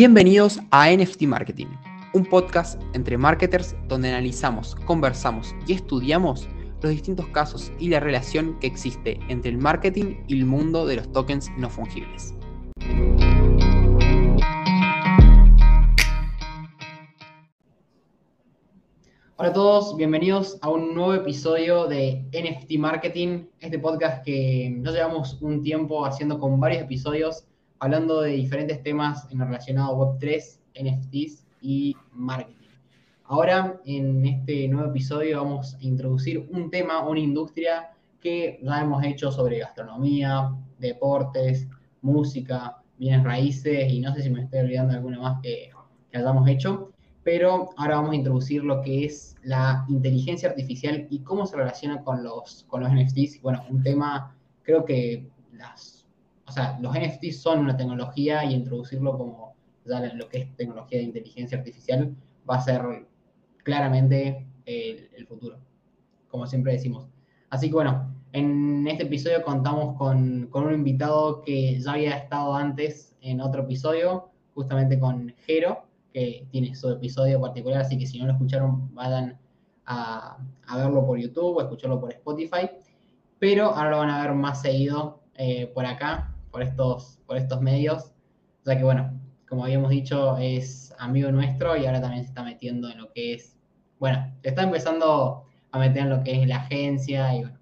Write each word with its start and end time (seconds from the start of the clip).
Bienvenidos 0.00 0.60
a 0.70 0.92
NFT 0.92 1.22
Marketing, 1.22 1.66
un 2.14 2.24
podcast 2.24 2.80
entre 2.94 3.18
marketers 3.18 3.74
donde 3.88 4.08
analizamos, 4.10 4.76
conversamos 4.86 5.56
y 5.66 5.72
estudiamos 5.72 6.48
los 6.82 6.92
distintos 6.92 7.26
casos 7.30 7.72
y 7.80 7.88
la 7.88 7.98
relación 7.98 8.60
que 8.60 8.68
existe 8.68 9.18
entre 9.28 9.50
el 9.50 9.58
marketing 9.58 10.22
y 10.28 10.38
el 10.38 10.46
mundo 10.46 10.86
de 10.86 10.94
los 10.94 11.10
tokens 11.10 11.50
no 11.58 11.68
fungibles. 11.68 12.32
Hola 19.34 19.48
a 19.48 19.52
todos, 19.52 19.96
bienvenidos 19.96 20.58
a 20.62 20.70
un 20.70 20.94
nuevo 20.94 21.14
episodio 21.14 21.88
de 21.88 22.24
NFT 22.32 22.78
Marketing, 22.78 23.46
este 23.58 23.80
podcast 23.80 24.24
que 24.24 24.72
nos 24.78 24.94
llevamos 24.94 25.42
un 25.42 25.64
tiempo 25.64 26.06
haciendo 26.06 26.38
con 26.38 26.60
varios 26.60 26.82
episodios, 26.82 27.47
hablando 27.80 28.20
de 28.22 28.32
diferentes 28.32 28.82
temas 28.82 29.26
en 29.30 29.40
relacionado 29.40 29.90
a 29.90 30.18
Web3, 30.18 30.58
NFTs 30.82 31.46
y 31.60 31.96
marketing. 32.12 32.54
Ahora, 33.24 33.80
en 33.84 34.24
este 34.24 34.68
nuevo 34.68 34.88
episodio, 34.90 35.42
vamos 35.42 35.74
a 35.74 35.82
introducir 35.82 36.48
un 36.50 36.70
tema, 36.70 37.06
una 37.06 37.20
industria 37.20 37.90
que 38.20 38.58
ya 38.62 38.80
hemos 38.80 39.04
hecho 39.04 39.30
sobre 39.30 39.58
gastronomía, 39.58 40.54
deportes, 40.78 41.68
música, 42.02 42.78
bienes 42.98 43.24
raíces 43.24 43.92
y 43.92 44.00
no 44.00 44.14
sé 44.14 44.22
si 44.22 44.30
me 44.30 44.42
estoy 44.42 44.60
olvidando 44.60 44.92
de 44.92 44.98
alguna 44.98 45.20
más 45.20 45.40
que, 45.42 45.70
que 46.10 46.18
hayamos 46.18 46.48
hecho 46.48 46.92
pero 47.28 47.68
ahora 47.76 47.96
vamos 47.96 48.12
a 48.12 48.16
introducir 48.16 48.64
lo 48.64 48.80
que 48.80 49.04
es 49.04 49.36
la 49.42 49.84
inteligencia 49.90 50.48
artificial 50.48 51.06
y 51.10 51.18
cómo 51.18 51.44
se 51.44 51.56
relaciona 51.56 52.02
con 52.02 52.24
los, 52.24 52.64
con 52.68 52.80
los 52.80 52.90
NFTs. 52.90 53.42
Bueno, 53.42 53.62
un 53.68 53.82
tema, 53.82 54.34
creo 54.62 54.86
que 54.86 55.28
las, 55.52 55.97
o 56.48 56.52
sea, 56.52 56.78
los 56.80 56.94
NFTs 56.94 57.40
son 57.40 57.60
una 57.60 57.76
tecnología 57.76 58.44
y 58.44 58.54
introducirlo 58.54 59.16
como 59.16 59.54
ya 59.84 60.00
lo 60.14 60.28
que 60.28 60.38
es 60.38 60.56
tecnología 60.56 60.98
de 60.98 61.04
inteligencia 61.04 61.58
artificial 61.58 62.14
va 62.48 62.56
a 62.56 62.60
ser 62.60 62.82
claramente 63.62 64.46
el, 64.64 65.26
futuro, 65.26 65.58
como 66.28 66.46
siempre 66.46 66.72
decimos. 66.72 67.06
Así 67.50 67.68
que 67.68 67.74
bueno, 67.74 68.14
en 68.32 68.86
este 68.86 69.04
episodio 69.04 69.42
contamos 69.42 69.96
con, 69.96 70.48
con 70.48 70.64
un 70.64 70.74
invitado 70.74 71.42
que 71.42 71.80
ya 71.80 71.92
había 71.92 72.16
estado 72.16 72.54
antes 72.54 73.16
en 73.20 73.40
otro 73.40 73.62
episodio, 73.62 74.30
justamente 74.54 74.98
con 74.98 75.34
Jero, 75.46 75.86
que 76.12 76.46
tiene 76.50 76.74
su 76.74 76.90
episodio 76.90 77.40
particular, 77.40 77.80
así 77.80 77.98
que 77.98 78.06
si 78.06 78.18
no 78.18 78.26
lo 78.26 78.32
escucharon, 78.32 78.94
vayan 78.94 79.38
a, 79.86 80.38
verlo 80.74 81.06
por 81.06 81.18
YouTube 81.18 81.56
o 81.56 81.60
escucharlo 81.60 82.00
por 82.00 82.12
Spotify. 82.12 82.70
Pero 83.38 83.66
ahora 83.66 83.90
lo 83.90 83.98
van 83.98 84.10
a 84.10 84.22
ver 84.22 84.34
más 84.34 84.62
seguido 84.62 85.20
eh, 85.34 85.66
por 85.68 85.86
acá, 85.86 86.34
por 86.58 86.66
estos, 86.66 87.20
por 87.24 87.36
estos 87.36 87.60
medios. 87.60 88.12
O 88.62 88.64
sea 88.64 88.76
que 88.76 88.82
bueno, 88.82 89.16
como 89.48 89.64
habíamos 89.64 89.90
dicho, 89.90 90.36
es 90.38 90.92
amigo 90.98 91.30
nuestro 91.30 91.76
y 91.76 91.86
ahora 91.86 92.00
también 92.00 92.24
se 92.24 92.30
está 92.30 92.42
metiendo 92.42 92.90
en 92.90 92.98
lo 92.98 93.12
que 93.12 93.34
es, 93.34 93.56
bueno, 94.00 94.34
se 94.42 94.48
está 94.48 94.64
empezando 94.64 95.44
a 95.70 95.78
meter 95.78 96.02
en 96.02 96.10
lo 96.10 96.24
que 96.24 96.42
es 96.42 96.48
la 96.48 96.56
agencia 96.56 97.32
y 97.34 97.42
bueno. 97.42 97.58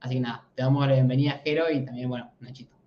Así 0.00 0.14
que 0.14 0.20
nada, 0.20 0.44
te 0.56 0.62
damos 0.64 0.84
la 0.88 0.94
bienvenida, 0.94 1.40
Jero, 1.44 1.70
y 1.70 1.84
también, 1.84 2.08
bueno, 2.08 2.32
Nachito. 2.40 2.81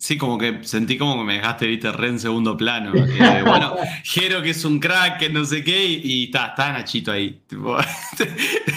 Sí, 0.00 0.16
como 0.16 0.38
que 0.38 0.60
sentí 0.62 0.96
como 0.96 1.18
que 1.18 1.24
me 1.24 1.34
dejaste, 1.34 1.66
viste, 1.66 1.90
re 1.90 2.06
en 2.06 2.20
segundo 2.20 2.56
plano. 2.56 2.92
Eh, 2.94 3.42
bueno, 3.44 3.74
Jero 4.04 4.40
que 4.42 4.50
es 4.50 4.64
un 4.64 4.78
crack, 4.78 5.18
que 5.18 5.28
no 5.28 5.44
sé 5.44 5.64
qué, 5.64 5.84
y 5.86 6.26
está, 6.26 6.46
está 6.46 6.72
Nachito 6.72 7.10
ahí. 7.10 7.40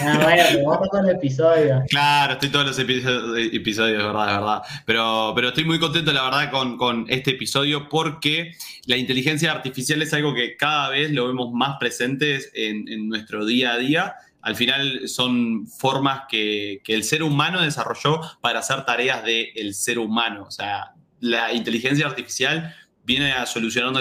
Ah, 0.01 0.19
bueno, 0.23 0.67
vamos 0.67 0.89
con 0.89 1.07
el 1.07 1.15
episodio. 1.15 1.83
Claro, 1.89 2.33
estoy 2.33 2.49
todos 2.49 2.65
los 2.65 2.79
episodios, 2.79 3.53
episodios 3.53 4.03
verdad, 4.03 4.31
es 4.31 4.37
verdad. 4.39 4.61
Pero, 4.85 5.33
pero 5.35 5.49
estoy 5.49 5.63
muy 5.63 5.77
contento, 5.77 6.11
la 6.11 6.23
verdad, 6.23 6.49
con, 6.49 6.75
con 6.75 7.05
este 7.07 7.31
episodio 7.31 7.87
porque 7.87 8.55
la 8.87 8.97
inteligencia 8.97 9.51
artificial 9.51 10.01
es 10.01 10.11
algo 10.15 10.33
que 10.33 10.57
cada 10.57 10.89
vez 10.89 11.11
lo 11.11 11.27
vemos 11.27 11.53
más 11.53 11.77
presentes 11.79 12.51
en, 12.55 12.87
en 12.87 13.07
nuestro 13.07 13.45
día 13.45 13.73
a 13.73 13.77
día 13.77 14.15
al 14.41 14.55
final 14.55 15.07
son 15.07 15.67
formas 15.67 16.23
que, 16.27 16.81
que, 16.83 16.95
el 16.95 17.03
ser 17.03 17.21
humano 17.21 17.61
desarrolló 17.61 18.21
para 18.41 18.57
hacer 18.61 18.85
tareas 18.85 19.23
del 19.23 19.75
ser 19.75 19.99
humano. 19.99 20.45
O 20.47 20.49
sea, 20.49 20.95
la 21.21 21.53
inteligencia 21.53 22.05
artificial 22.05 22.75
viene 23.05 23.31
a 23.31 23.45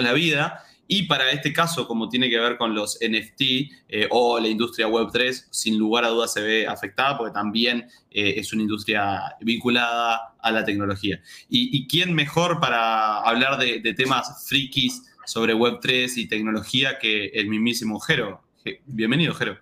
la 0.01 0.13
vida. 0.13 0.63
Y 0.87 1.03
para 1.03 1.31
este 1.31 1.53
caso, 1.53 1.87
como 1.87 2.09
tiene 2.09 2.29
que 2.29 2.37
ver 2.37 2.57
con 2.57 2.75
los 2.75 2.99
NFT 2.99 3.41
eh, 3.87 4.07
o 4.09 4.39
la 4.39 4.49
industria 4.49 4.87
Web3, 4.87 5.47
sin 5.49 5.77
lugar 5.77 6.03
a 6.03 6.09
dudas 6.09 6.33
se 6.33 6.41
ve 6.41 6.67
afectada 6.67 7.17
porque 7.17 7.33
también 7.33 7.87
eh, 8.09 8.33
es 8.35 8.51
una 8.51 8.63
industria 8.63 9.21
vinculada 9.39 10.33
a 10.37 10.51
la 10.51 10.65
tecnología. 10.65 11.21
¿Y, 11.47 11.87
quién 11.87 12.13
mejor 12.13 12.59
para 12.59 13.21
hablar 13.21 13.57
de, 13.57 13.79
temas 13.93 14.45
frikis 14.49 15.03
sobre 15.25 15.55
Web3 15.55 16.11
y 16.17 16.27
tecnología 16.27 16.99
que 16.99 17.27
el 17.27 17.47
mismísimo 17.47 17.97
Jero? 18.01 18.43
Bienvenido, 18.85 19.33
Jero. 19.33 19.57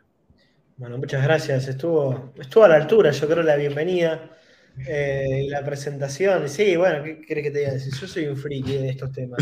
Bueno, 0.77 0.97
muchas 0.97 1.21
gracias. 1.21 1.67
Estuvo, 1.67 2.33
estuvo 2.39 2.63
a 2.63 2.69
la 2.69 2.75
altura, 2.75 3.11
yo 3.11 3.27
creo, 3.27 3.43
la 3.43 3.55
bienvenida. 3.55 4.38
Eh, 4.87 5.45
la 5.49 5.63
presentación, 5.63 6.47
sí, 6.47 6.75
bueno, 6.75 7.03
¿qué 7.03 7.21
querés 7.21 7.43
que 7.43 7.51
te 7.51 7.59
diga? 7.59 7.77
Yo 7.77 8.07
soy 8.07 8.27
un 8.27 8.37
friki 8.37 8.73
de 8.73 8.89
estos 8.89 9.11
temas. 9.11 9.39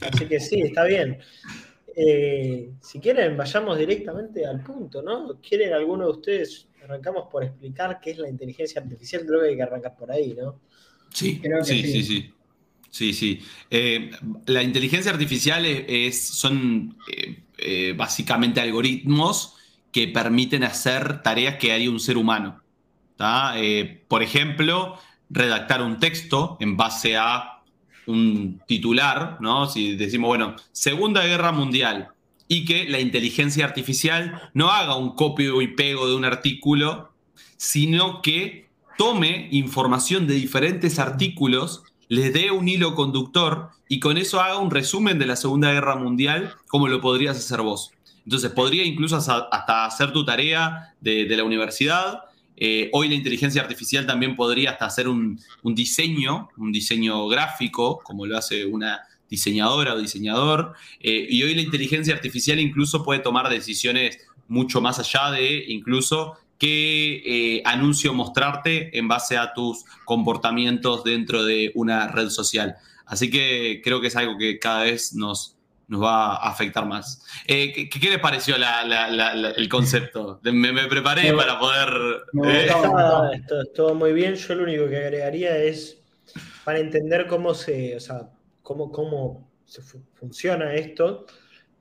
Así 0.00 0.26
que 0.26 0.40
sí, 0.40 0.60
está 0.62 0.84
bien. 0.84 1.18
Eh, 1.94 2.70
si 2.80 2.98
quieren, 3.00 3.36
vayamos 3.36 3.78
directamente 3.78 4.46
al 4.46 4.62
punto, 4.62 5.02
¿no? 5.02 5.40
¿Quieren 5.40 5.72
alguno 5.72 6.06
de 6.06 6.10
ustedes? 6.12 6.68
Arrancamos 6.82 7.24
por 7.30 7.44
explicar 7.44 8.00
qué 8.02 8.12
es 8.12 8.18
la 8.18 8.28
inteligencia 8.28 8.80
artificial, 8.80 9.24
creo 9.26 9.40
que 9.42 9.48
hay 9.48 9.56
que 9.56 9.62
arrancar 9.62 9.94
por 9.96 10.10
ahí, 10.10 10.34
¿no? 10.34 10.60
Sí, 11.12 11.40
sí, 11.62 11.82
sí, 11.82 12.02
sí, 12.02 12.32
sí. 12.90 13.12
Sí, 13.12 13.40
eh, 13.70 14.10
la 14.46 14.62
inteligencia 14.62 15.12
artificial 15.12 15.64
es, 15.64 16.20
son 16.20 16.96
básicamente 17.96 18.60
algoritmos 18.60 19.56
que 19.92 20.08
permiten 20.08 20.64
hacer 20.64 21.22
tareas 21.22 21.56
que 21.56 21.72
haría 21.72 21.90
un 21.90 22.00
ser 22.00 22.16
humano. 22.16 22.62
Eh, 23.56 24.04
por 24.08 24.22
ejemplo, 24.22 24.98
redactar 25.28 25.82
un 25.82 25.98
texto 25.98 26.56
en 26.60 26.76
base 26.76 27.16
a 27.16 27.62
un 28.06 28.60
titular, 28.66 29.36
¿no? 29.40 29.66
Si 29.66 29.96
decimos, 29.96 30.28
bueno, 30.28 30.56
Segunda 30.72 31.24
Guerra 31.24 31.52
Mundial, 31.52 32.08
y 32.48 32.64
que 32.64 32.88
la 32.88 32.98
inteligencia 32.98 33.64
artificial 33.64 34.50
no 34.54 34.70
haga 34.70 34.96
un 34.96 35.14
copio 35.14 35.62
y 35.62 35.68
pego 35.68 36.08
de 36.08 36.16
un 36.16 36.24
artículo, 36.24 37.12
sino 37.56 38.22
que 38.22 38.68
tome 38.98 39.48
información 39.52 40.26
de 40.26 40.34
diferentes 40.34 40.98
artículos, 40.98 41.84
le 42.08 42.30
dé 42.30 42.50
un 42.50 42.68
hilo 42.68 42.96
conductor 42.96 43.68
y 43.88 44.00
con 44.00 44.18
eso 44.18 44.40
haga 44.40 44.58
un 44.58 44.72
resumen 44.72 45.20
de 45.20 45.26
la 45.26 45.36
Segunda 45.36 45.70
Guerra 45.72 45.94
Mundial 45.94 46.54
como 46.66 46.88
lo 46.88 47.00
podrías 47.00 47.36
hacer 47.36 47.60
vos. 47.60 47.92
Entonces 48.24 48.50
podría 48.50 48.84
incluso 48.84 49.16
hasta 49.16 49.84
hacer 49.84 50.12
tu 50.12 50.24
tarea 50.24 50.94
de 51.00 51.36
la 51.36 51.44
universidad 51.44 52.24
eh, 52.62 52.90
hoy 52.92 53.08
la 53.08 53.14
inteligencia 53.14 53.62
artificial 53.62 54.06
también 54.06 54.36
podría 54.36 54.72
hasta 54.72 54.84
hacer 54.84 55.08
un, 55.08 55.40
diseño, 55.64 56.50
un 56.58 56.70
diseño 56.70 57.26
gráfico, 57.26 58.00
como 58.04 58.26
lo 58.26 58.36
hace 58.36 58.66
una 58.66 59.00
diseñadora 59.30 59.94
o 59.94 59.98
diseñador. 59.98 60.74
Eh, 61.00 61.26
y 61.30 61.42
hoy 61.42 61.54
la 61.54 61.62
inteligencia 61.62 62.14
artificial 62.14 62.60
incluso 62.60 63.02
puede 63.02 63.20
tomar 63.20 63.48
decisiones 63.48 64.18
mucho 64.46 64.82
más 64.82 64.98
allá 64.98 65.30
de 65.30 65.64
incluso 65.68 66.36
qué 66.58 67.22
eh, 67.24 67.62
anuncio 67.64 68.12
mostrarte 68.12 68.98
en 68.98 69.08
base 69.08 69.38
a 69.38 69.54
tus 69.54 69.84
comportamientos 70.04 71.02
dentro 71.02 71.44
de 71.44 71.72
una 71.74 72.08
red 72.08 72.28
social. 72.28 72.76
Así 73.06 73.30
que 73.30 73.80
creo 73.82 74.02
que 74.02 74.08
es 74.08 74.16
algo 74.16 74.36
que 74.36 74.58
cada 74.58 74.84
vez 74.84 75.14
nos, 75.14 75.56
nos 75.90 76.02
va 76.02 76.36
a 76.36 76.50
afectar 76.50 76.86
más. 76.86 77.26
Eh, 77.46 77.72
¿qué, 77.72 77.88
¿qué, 77.90 78.10
les 78.10 78.20
pareció 78.20 78.54
el 78.54 79.68
concepto? 79.68 80.40
Me, 80.44 80.86
preparé 80.86 81.32
para 81.34 81.58
poder... 81.58 81.88
Eh. 82.46 82.66
Está, 83.34 83.64
todo 83.74 83.96
muy 83.96 84.12
bien. 84.12 84.36
Yo 84.36 84.54
lo 84.54 84.62
único 84.62 84.88
que 84.88 84.96
agregaría 84.96 85.56
es 85.56 86.00
para 86.64 86.78
entender 86.78 87.26
cómo 87.26 87.54
se, 87.54 87.96
o 87.96 88.00
sea, 88.00 88.30
cómo, 88.62 88.92
cómo 88.92 89.50
se 89.64 89.82
funciona 90.14 90.74
esto. 90.74 91.26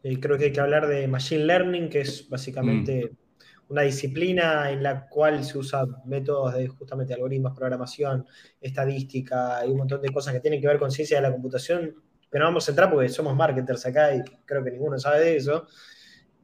Eh, 0.01 0.19
creo 0.19 0.39
que 0.39 0.45
hay 0.45 0.53
que 0.53 0.59
hablar 0.59 0.87
de 0.87 1.07
Machine 1.07 1.45
Learning, 1.45 1.87
que 1.87 2.01
es 2.01 2.27
básicamente 2.27 3.11
mm. 3.11 3.71
una 3.71 3.83
disciplina 3.83 4.71
en 4.71 4.81
la 4.81 5.07
cual 5.07 5.43
se 5.43 5.59
usan 5.59 5.97
métodos 6.05 6.55
de 6.55 6.67
justamente 6.67 7.13
algoritmos, 7.13 7.55
programación, 7.55 8.25
estadística 8.59 9.63
y 9.67 9.69
un 9.69 9.77
montón 9.77 10.01
de 10.01 10.09
cosas 10.09 10.33
que 10.33 10.39
tienen 10.39 10.59
que 10.59 10.67
ver 10.67 10.79
con 10.79 10.89
ciencia 10.89 11.17
de 11.17 11.27
la 11.27 11.31
computación 11.31 12.08
pero 12.29 12.43
no 12.43 12.51
vamos 12.51 12.67
a 12.67 12.71
entrar 12.71 12.89
porque 12.89 13.09
somos 13.09 13.35
marketers 13.35 13.85
acá 13.85 14.15
y 14.15 14.21
creo 14.45 14.63
que 14.63 14.71
ninguno 14.71 14.99
sabe 14.99 15.21
de 15.21 15.37
eso. 15.37 15.67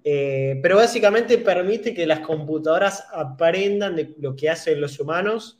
Eh, 0.08 0.60
pero 0.62 0.76
básicamente 0.76 1.40
permite 1.40 1.94
que 1.94 2.06
las 2.06 2.20
computadoras 2.20 3.08
aprendan 3.12 3.96
de 3.96 4.14
lo 4.20 4.36
que 4.36 4.50
hacen 4.50 4.80
los 4.80 5.00
humanos. 5.00 5.60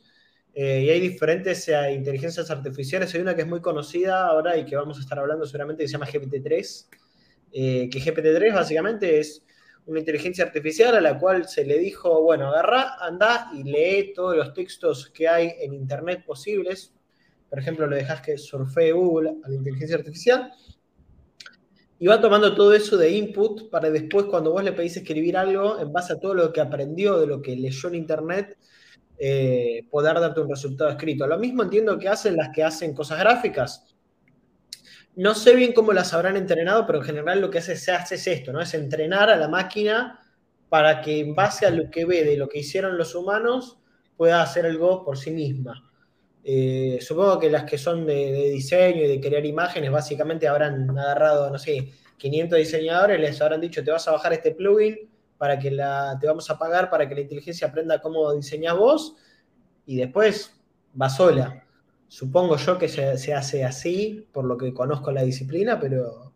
Eh, 0.54 0.84
y 0.84 0.90
hay 0.90 1.00
diferentes 1.00 1.68
eh, 1.68 1.92
inteligencias 1.92 2.50
artificiales. 2.50 3.14
Hay 3.14 3.20
una 3.20 3.34
que 3.34 3.42
es 3.42 3.48
muy 3.48 3.60
conocida 3.60 4.26
ahora 4.26 4.56
y 4.56 4.64
que 4.64 4.76
vamos 4.76 4.98
a 4.98 5.00
estar 5.00 5.18
hablando 5.18 5.44
seguramente 5.46 5.82
que 5.82 5.88
se 5.88 5.92
llama 5.92 6.06
GPT-3. 6.06 6.86
que 7.52 7.90
GPT-3 7.90 8.54
básicamente 8.54 9.18
es 9.18 9.42
una 9.86 10.00
inteligencia 10.00 10.44
artificial 10.44 10.94
a 10.96 11.00
la 11.00 11.18
cual 11.18 11.48
se 11.48 11.64
le 11.64 11.78
dijo, 11.78 12.22
bueno, 12.22 12.48
agarra, 12.48 12.96
anda 13.00 13.50
y 13.54 13.64
lee 13.64 14.12
todos 14.14 14.36
los 14.36 14.52
textos 14.52 15.10
que 15.10 15.28
hay 15.28 15.54
en 15.60 15.74
Internet 15.74 16.24
posibles, 16.24 16.92
por 17.48 17.58
ejemplo, 17.58 17.86
le 17.86 17.96
dejas 17.96 18.20
que 18.20 18.38
surfee 18.38 18.92
Google 18.92 19.36
a 19.44 19.48
la 19.48 19.54
inteligencia 19.54 19.96
artificial 19.96 20.52
y 21.98 22.06
va 22.06 22.20
tomando 22.20 22.54
todo 22.54 22.74
eso 22.74 22.96
de 22.96 23.10
input 23.10 23.70
para 23.70 23.90
después 23.90 24.26
cuando 24.26 24.52
vos 24.52 24.62
le 24.62 24.72
pedís 24.72 24.96
escribir 24.96 25.36
algo, 25.36 25.78
en 25.80 25.92
base 25.92 26.12
a 26.12 26.20
todo 26.20 26.34
lo 26.34 26.52
que 26.52 26.60
aprendió, 26.60 27.18
de 27.18 27.26
lo 27.26 27.40
que 27.40 27.56
leyó 27.56 27.88
en 27.88 27.94
internet, 27.94 28.58
eh, 29.18 29.86
poder 29.90 30.20
darte 30.20 30.40
un 30.40 30.50
resultado 30.50 30.90
escrito. 30.90 31.26
Lo 31.26 31.38
mismo 31.38 31.62
entiendo 31.62 31.98
que 31.98 32.08
hacen 32.08 32.36
las 32.36 32.50
que 32.54 32.62
hacen 32.62 32.94
cosas 32.94 33.18
gráficas. 33.18 33.86
No 35.14 35.34
sé 35.34 35.54
bien 35.54 35.72
cómo 35.72 35.94
las 35.94 36.12
habrán 36.12 36.36
entrenado, 36.36 36.86
pero 36.86 36.98
en 36.98 37.04
general 37.04 37.40
lo 37.40 37.50
que 37.50 37.58
hace, 37.58 37.76
se 37.76 37.92
hace 37.92 38.16
es 38.16 38.26
esto, 38.26 38.52
¿no? 38.52 38.60
Es 38.60 38.74
entrenar 38.74 39.30
a 39.30 39.36
la 39.36 39.48
máquina 39.48 40.20
para 40.68 41.00
que 41.00 41.20
en 41.20 41.34
base 41.34 41.64
a 41.64 41.70
lo 41.70 41.90
que 41.90 42.04
ve 42.04 42.24
de 42.24 42.36
lo 42.36 42.48
que 42.48 42.58
hicieron 42.58 42.98
los 42.98 43.14
humanos 43.14 43.78
pueda 44.18 44.42
hacer 44.42 44.66
algo 44.66 45.02
por 45.02 45.16
sí 45.16 45.30
misma. 45.30 45.90
Eh, 46.48 47.00
supongo 47.00 47.40
que 47.40 47.50
las 47.50 47.64
que 47.64 47.76
son 47.76 48.06
de, 48.06 48.50
diseño 48.50 49.02
y 49.02 49.08
de 49.08 49.20
crear 49.20 49.44
imágenes, 49.44 49.90
básicamente 49.90 50.46
habrán 50.46 50.88
agarrado, 50.96 51.50
no 51.50 51.58
sé, 51.58 51.92
500 52.18 52.56
diseñadores, 52.56 53.18
les 53.18 53.42
habrán 53.42 53.60
dicho, 53.60 53.82
te 53.82 53.90
vas 53.90 54.06
a 54.06 54.12
bajar 54.12 54.32
este 54.32 54.52
plugin 54.52 55.10
para 55.38 55.58
que 55.58 55.72
la, 55.72 56.16
te 56.20 56.28
vamos 56.28 56.48
a 56.48 56.56
pagar 56.56 56.88
para 56.88 57.08
que 57.08 57.16
la 57.16 57.22
inteligencia 57.22 57.66
aprenda 57.66 58.00
cómo 58.00 58.32
diseñas 58.32 58.76
vos 58.76 59.16
y 59.86 59.96
después 59.96 60.54
va 61.00 61.10
sola. 61.10 61.64
Supongo 62.06 62.56
yo 62.58 62.78
que 62.78 62.86
se, 62.86 63.34
hace 63.34 63.64
así, 63.64 64.28
por 64.30 64.44
lo 64.44 64.56
que 64.56 64.72
conozco 64.72 65.10
la 65.10 65.24
disciplina, 65.24 65.80
pero, 65.80 66.32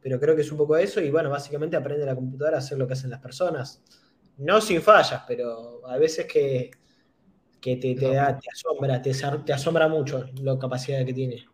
pero 0.00 0.20
creo 0.20 0.36
que 0.36 0.42
es 0.42 0.52
un 0.52 0.58
poco 0.58 0.76
eso 0.76 1.00
y 1.00 1.10
bueno, 1.10 1.28
básicamente 1.28 1.76
aprende 1.76 2.06
la 2.06 2.14
computadora 2.14 2.58
a 2.58 2.60
hacer 2.60 2.78
lo 2.78 2.86
que 2.86 2.92
hacen 2.92 3.10
las 3.10 3.20
personas. 3.20 3.82
No 4.38 4.60
sin 4.60 4.80
fallas, 4.80 5.24
pero 5.26 5.84
a 5.88 5.98
veces 5.98 6.26
que 6.26 6.70
que 7.60 7.76
te, 7.76 7.94
da, 7.94 8.38
te 8.38 8.48
asombra, 8.50 9.02
te, 9.02 9.52
asombra 9.52 9.88
mucho 9.88 10.26
la 10.42 10.58
capacidad 10.58 11.04
que 11.04 11.12
tiene. 11.12 11.46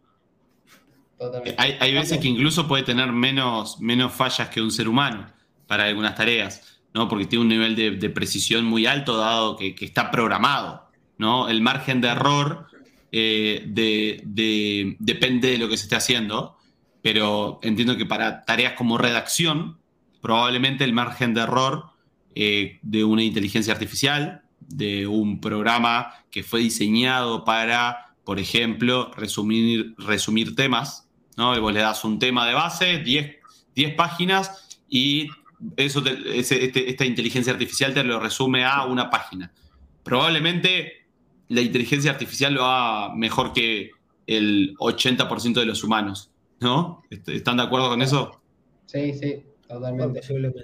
Hay, 1.56 1.94
veces 1.94 2.18
que 2.18 2.28
incluso 2.28 2.68
puede 2.68 2.82
tener 2.82 3.10
menos, 3.10 3.80
menos 3.80 4.12
fallas 4.12 4.48
que 4.50 4.60
un 4.60 4.70
ser 4.70 4.88
humano 4.88 5.26
para 5.66 5.84
algunas 5.84 6.14
tareas, 6.14 6.80
¿no? 6.94 7.08
Porque 7.08 7.26
tiene 7.26 7.42
un 7.42 7.48
nivel 7.48 7.74
de, 7.74 8.10
precisión 8.10 8.64
muy 8.64 8.86
alto 8.86 9.16
dado 9.16 9.56
que, 9.56 9.74
está 9.80 10.10
programado, 10.10 10.88
¿no? 11.18 11.48
El 11.48 11.62
margen 11.62 12.00
de 12.00 12.08
error 12.08 12.66
eh, 13.12 13.62
depende 13.66 15.50
de 15.50 15.58
lo 15.58 15.68
que 15.68 15.76
se 15.76 15.84
esté 15.84 15.96
haciendo, 15.96 16.56
pero 17.02 17.60
entiendo 17.62 17.96
que 17.96 18.04
para 18.04 18.44
tareas 18.44 18.74
como 18.74 18.98
redacción, 18.98 19.78
probablemente 20.20 20.84
el 20.84 20.92
margen 20.92 21.32
de 21.32 21.40
error 21.40 21.86
eh, 22.34 22.78
de 22.82 23.04
una 23.04 23.22
inteligencia 23.22 23.72
artificial 23.72 24.42
de 24.68 25.06
un 25.06 25.40
programa 25.40 26.12
que 26.30 26.42
fue 26.42 26.60
diseñado 26.60 27.44
para, 27.44 28.14
por 28.24 28.38
ejemplo, 28.38 29.10
resumir, 29.16 29.94
resumir 29.98 30.54
temas, 30.54 31.08
¿no? 31.36 31.58
vos 31.60 31.72
le 31.72 31.80
das 31.80 32.04
un 32.04 32.18
tema 32.18 32.46
de 32.46 32.54
base, 32.54 32.98
10, 32.98 33.36
10 33.74 33.94
páginas, 33.94 34.78
y 34.88 35.28
eso 35.76 36.04
este, 36.06 36.90
esta 36.90 37.04
inteligencia 37.04 37.52
artificial 37.52 37.94
te 37.94 38.04
lo 38.04 38.20
resume 38.20 38.64
a 38.64 38.84
una 38.84 39.10
página. 39.10 39.52
Probablemente 40.02 41.06
la 41.48 41.60
inteligencia 41.60 42.10
artificial 42.10 42.54
lo 42.54 42.64
haga 42.64 43.14
mejor 43.14 43.52
que 43.52 43.90
el 44.26 44.74
80% 44.78 45.54
de 45.54 45.66
los 45.66 45.84
humanos, 45.84 46.30
¿no? 46.60 47.02
¿Están 47.10 47.58
de 47.58 47.62
acuerdo 47.62 47.88
con 47.88 48.02
eso? 48.02 48.40
Sí, 48.86 49.14
sí, 49.14 49.42
totalmente. 49.68 50.20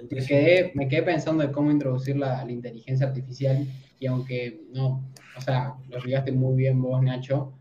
Me 0.09 0.25
quedé, 0.25 0.71
me 0.75 0.87
quedé 0.87 1.03
pensando 1.03 1.43
en 1.43 1.51
cómo 1.51 1.71
introducir 1.71 2.17
la, 2.17 2.43
la 2.43 2.51
inteligencia 2.51 3.07
artificial 3.07 3.67
y 3.99 4.07
aunque 4.07 4.61
no, 4.73 5.03
o 5.37 5.41
sea, 5.41 5.75
lo 5.89 5.95
explicaste 5.95 6.31
muy 6.31 6.55
bien 6.55 6.81
vos, 6.81 7.01
Nacho, 7.01 7.53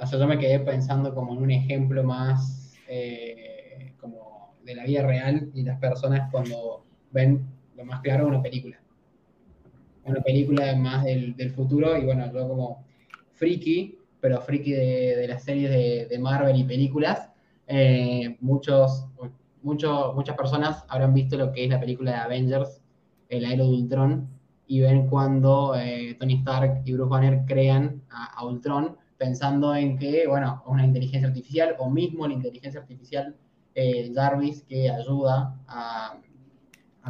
o 0.00 0.06
sea, 0.06 0.18
yo 0.18 0.26
me 0.26 0.38
quedé 0.38 0.60
pensando 0.60 1.14
como 1.14 1.32
en 1.34 1.42
un 1.42 1.50
ejemplo 1.50 2.02
más 2.02 2.74
eh, 2.88 3.92
como 4.00 4.54
de 4.64 4.74
la 4.74 4.84
vida 4.84 5.02
real 5.02 5.50
y 5.54 5.62
las 5.62 5.78
personas 5.78 6.30
cuando 6.30 6.84
ven 7.10 7.46
lo 7.76 7.84
más 7.84 8.00
claro 8.00 8.26
una 8.26 8.42
película. 8.42 8.78
Una 10.04 10.20
película 10.20 10.74
más 10.76 11.04
del, 11.04 11.36
del 11.36 11.50
futuro 11.50 11.96
y 11.96 12.04
bueno, 12.04 12.32
yo 12.32 12.48
como 12.48 12.84
friki, 13.34 13.98
pero 14.20 14.40
friki 14.40 14.72
de, 14.72 15.16
de 15.16 15.28
las 15.28 15.44
series 15.44 15.70
de, 15.70 16.06
de, 16.06 16.18
Marvel 16.18 16.56
y 16.56 16.64
películas, 16.64 17.30
eh, 17.66 18.36
muchos, 18.40 19.06
muchos, 19.62 20.14
muchas 20.14 20.36
personas 20.36 20.84
habrán 20.88 21.14
visto 21.14 21.36
lo 21.36 21.52
que 21.52 21.64
es 21.64 21.70
la 21.70 21.80
película 21.80 22.12
de 22.12 22.16
Avengers, 22.18 22.80
el 23.28 23.44
Aero 23.44 23.64
de 23.64 23.70
Ultron, 23.70 24.28
y 24.66 24.80
ven 24.80 25.08
cuando 25.08 25.74
eh, 25.76 26.16
Tony 26.18 26.34
Stark 26.34 26.82
y 26.84 26.92
Bruce 26.92 27.10
Banner 27.10 27.44
crean 27.46 28.02
a, 28.10 28.44
Ultron 28.44 28.96
pensando 29.18 29.74
en 29.74 29.98
que, 29.98 30.26
bueno, 30.26 30.62
una 30.66 30.84
inteligencia 30.84 31.28
artificial 31.28 31.76
o 31.78 31.90
mismo 31.90 32.26
la 32.26 32.34
inteligencia 32.34 32.80
artificial 32.80 33.36
eh, 33.74 34.10
Jarvis 34.14 34.62
que 34.62 34.90
ayuda 34.90 35.58
a, 35.66 36.18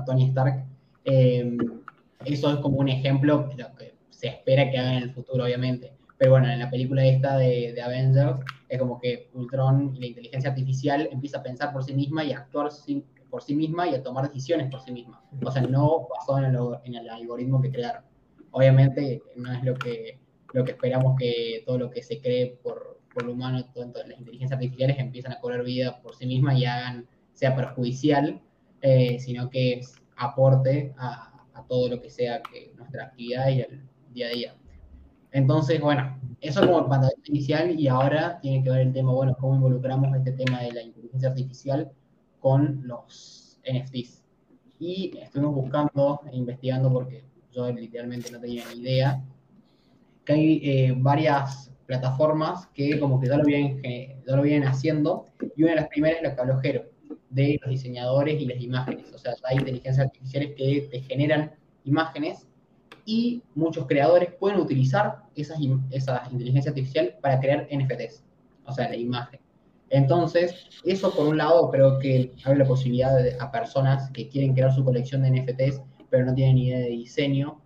Tony 0.06 0.24
Stark. 0.28 0.64
Eh, 1.04 1.56
eso 2.24 2.50
es 2.50 2.56
como 2.56 2.78
un 2.78 2.88
ejemplo 2.88 3.48
de 3.48 3.62
lo 3.62 3.74
que 3.76 3.94
se 4.10 4.28
espera 4.28 4.70
que 4.70 4.78
hagan 4.78 4.94
en 4.94 5.02
el 5.04 5.12
futuro, 5.12 5.44
obviamente. 5.44 5.92
Pero 6.22 6.34
bueno, 6.34 6.48
en 6.52 6.60
la 6.60 6.70
película 6.70 7.04
esta 7.04 7.36
de, 7.36 7.74
Avengers 7.82 8.38
es 8.68 8.78
como 8.78 9.00
que 9.00 9.28
Ultron 9.34 9.92
y 9.96 9.98
la 9.98 10.06
inteligencia 10.06 10.50
artificial 10.50 11.08
empieza 11.10 11.38
a 11.38 11.42
pensar 11.42 11.72
por 11.72 11.82
sí 11.82 11.94
misma 11.94 12.22
y 12.22 12.30
a 12.30 12.38
actuar 12.38 12.68
por 13.28 13.42
sí 13.42 13.56
misma 13.56 13.88
y 13.88 13.96
a 13.96 14.04
tomar 14.04 14.28
decisiones 14.28 14.70
por 14.70 14.80
sí 14.82 14.92
misma. 14.92 15.20
O 15.44 15.50
sea, 15.50 15.62
no 15.62 16.06
basado 16.08 16.38
en 16.84 16.94
el, 16.94 17.10
algoritmo 17.10 17.60
que 17.60 17.72
crearon. 17.72 18.04
Obviamente 18.52 19.20
no 19.34 19.52
es 19.52 19.64
lo 19.64 19.74
que, 19.74 20.20
lo 20.52 20.62
que 20.62 20.70
esperamos 20.70 21.16
que 21.18 21.64
todo 21.66 21.76
lo 21.76 21.90
que 21.90 22.04
se 22.04 22.20
cree 22.20 22.56
por, 22.62 23.00
por 23.12 23.24
lo 23.24 23.32
humano, 23.32 23.64
tanto 23.74 23.98
las 24.06 24.16
inteligencias 24.16 24.58
artificiales 24.58 25.00
empiezan 25.00 25.32
a 25.32 25.40
cobrar 25.40 25.64
vida 25.64 26.00
por 26.02 26.14
sí 26.14 26.26
misma 26.26 26.56
y 26.56 26.66
hagan, 26.66 27.08
sea 27.32 27.56
perjudicial, 27.56 28.40
eh, 28.80 29.18
sino 29.18 29.50
que 29.50 29.80
aporte 30.14 30.94
a, 30.98 31.48
a, 31.54 31.66
todo 31.66 31.88
lo 31.88 32.00
que 32.00 32.10
sea 32.10 32.40
que 32.42 32.72
nuestra 32.76 33.06
actividad 33.06 33.48
y 33.48 33.62
el 33.62 33.82
día 34.12 34.28
a 34.28 34.30
día. 34.30 34.56
Entonces, 35.32 35.80
bueno, 35.80 36.20
eso 36.40 36.60
como 36.60 36.80
el 36.80 36.86
pantalla 36.86 37.14
inicial 37.24 37.78
y 37.78 37.88
ahora 37.88 38.38
tiene 38.40 38.62
que 38.62 38.70
ver 38.70 38.80
el 38.82 38.92
tema, 38.92 39.12
bueno, 39.12 39.36
cómo 39.40 39.54
involucramos 39.54 40.14
este 40.16 40.32
tema 40.32 40.60
de 40.60 40.72
la 40.72 40.82
inteligencia 40.82 41.30
artificial 41.30 41.90
con 42.40 42.86
los 42.86 43.58
NFTs. 43.64 44.22
Y 44.78 45.16
estuvimos 45.18 45.54
buscando 45.54 46.20
e 46.30 46.36
investigando 46.36 46.92
porque 46.92 47.24
yo 47.52 47.70
literalmente 47.72 48.30
no 48.30 48.40
tenía 48.40 48.64
ni 48.74 48.80
idea, 48.80 49.24
que 50.24 50.32
hay 50.32 50.60
eh, 50.64 50.94
varias 50.96 51.72
plataformas 51.86 52.66
que 52.68 52.98
como 52.98 53.20
que 53.20 53.28
ya 53.28 53.36
lo, 53.36 53.44
vienen, 53.44 53.82
ya 54.26 54.36
lo 54.36 54.42
vienen 54.42 54.68
haciendo 54.68 55.26
y 55.56 55.62
una 55.62 55.72
de 55.72 55.80
las 55.80 55.88
primeras 55.88 56.18
es 56.18 56.22
la 56.24 56.34
que 56.34 56.40
habló 56.40 56.60
de 57.30 57.58
los 57.60 57.70
diseñadores 57.70 58.40
y 58.40 58.46
las 58.46 58.60
imágenes. 58.60 59.12
O 59.12 59.18
sea, 59.18 59.34
hay 59.44 59.58
inteligencias 59.58 60.06
artificiales 60.06 60.54
que 60.56 60.88
te 60.90 61.00
generan 61.02 61.52
imágenes 61.84 62.46
y 63.04 63.42
muchos 63.54 63.86
creadores 63.86 64.32
pueden 64.38 64.60
utilizar 64.60 65.24
esas, 65.34 65.58
esa 65.90 66.28
inteligencia 66.30 66.70
artificial 66.70 67.16
para 67.20 67.40
crear 67.40 67.68
NFTs, 67.70 68.24
o 68.64 68.72
sea, 68.72 68.88
la 68.88 68.96
imagen. 68.96 69.40
Entonces, 69.90 70.54
eso 70.84 71.14
por 71.14 71.26
un 71.26 71.36
lado 71.36 71.70
creo 71.70 71.98
que 71.98 72.32
abre 72.44 72.60
la 72.60 72.64
posibilidad 72.64 73.14
a 73.38 73.50
personas 73.50 74.10
que 74.10 74.28
quieren 74.28 74.54
crear 74.54 74.72
su 74.72 74.84
colección 74.84 75.22
de 75.22 75.30
NFTs, 75.30 75.82
pero 76.08 76.24
no 76.24 76.34
tienen 76.34 76.56
ni 76.56 76.68
idea 76.68 76.78
de 76.78 76.88
diseño 76.88 77.60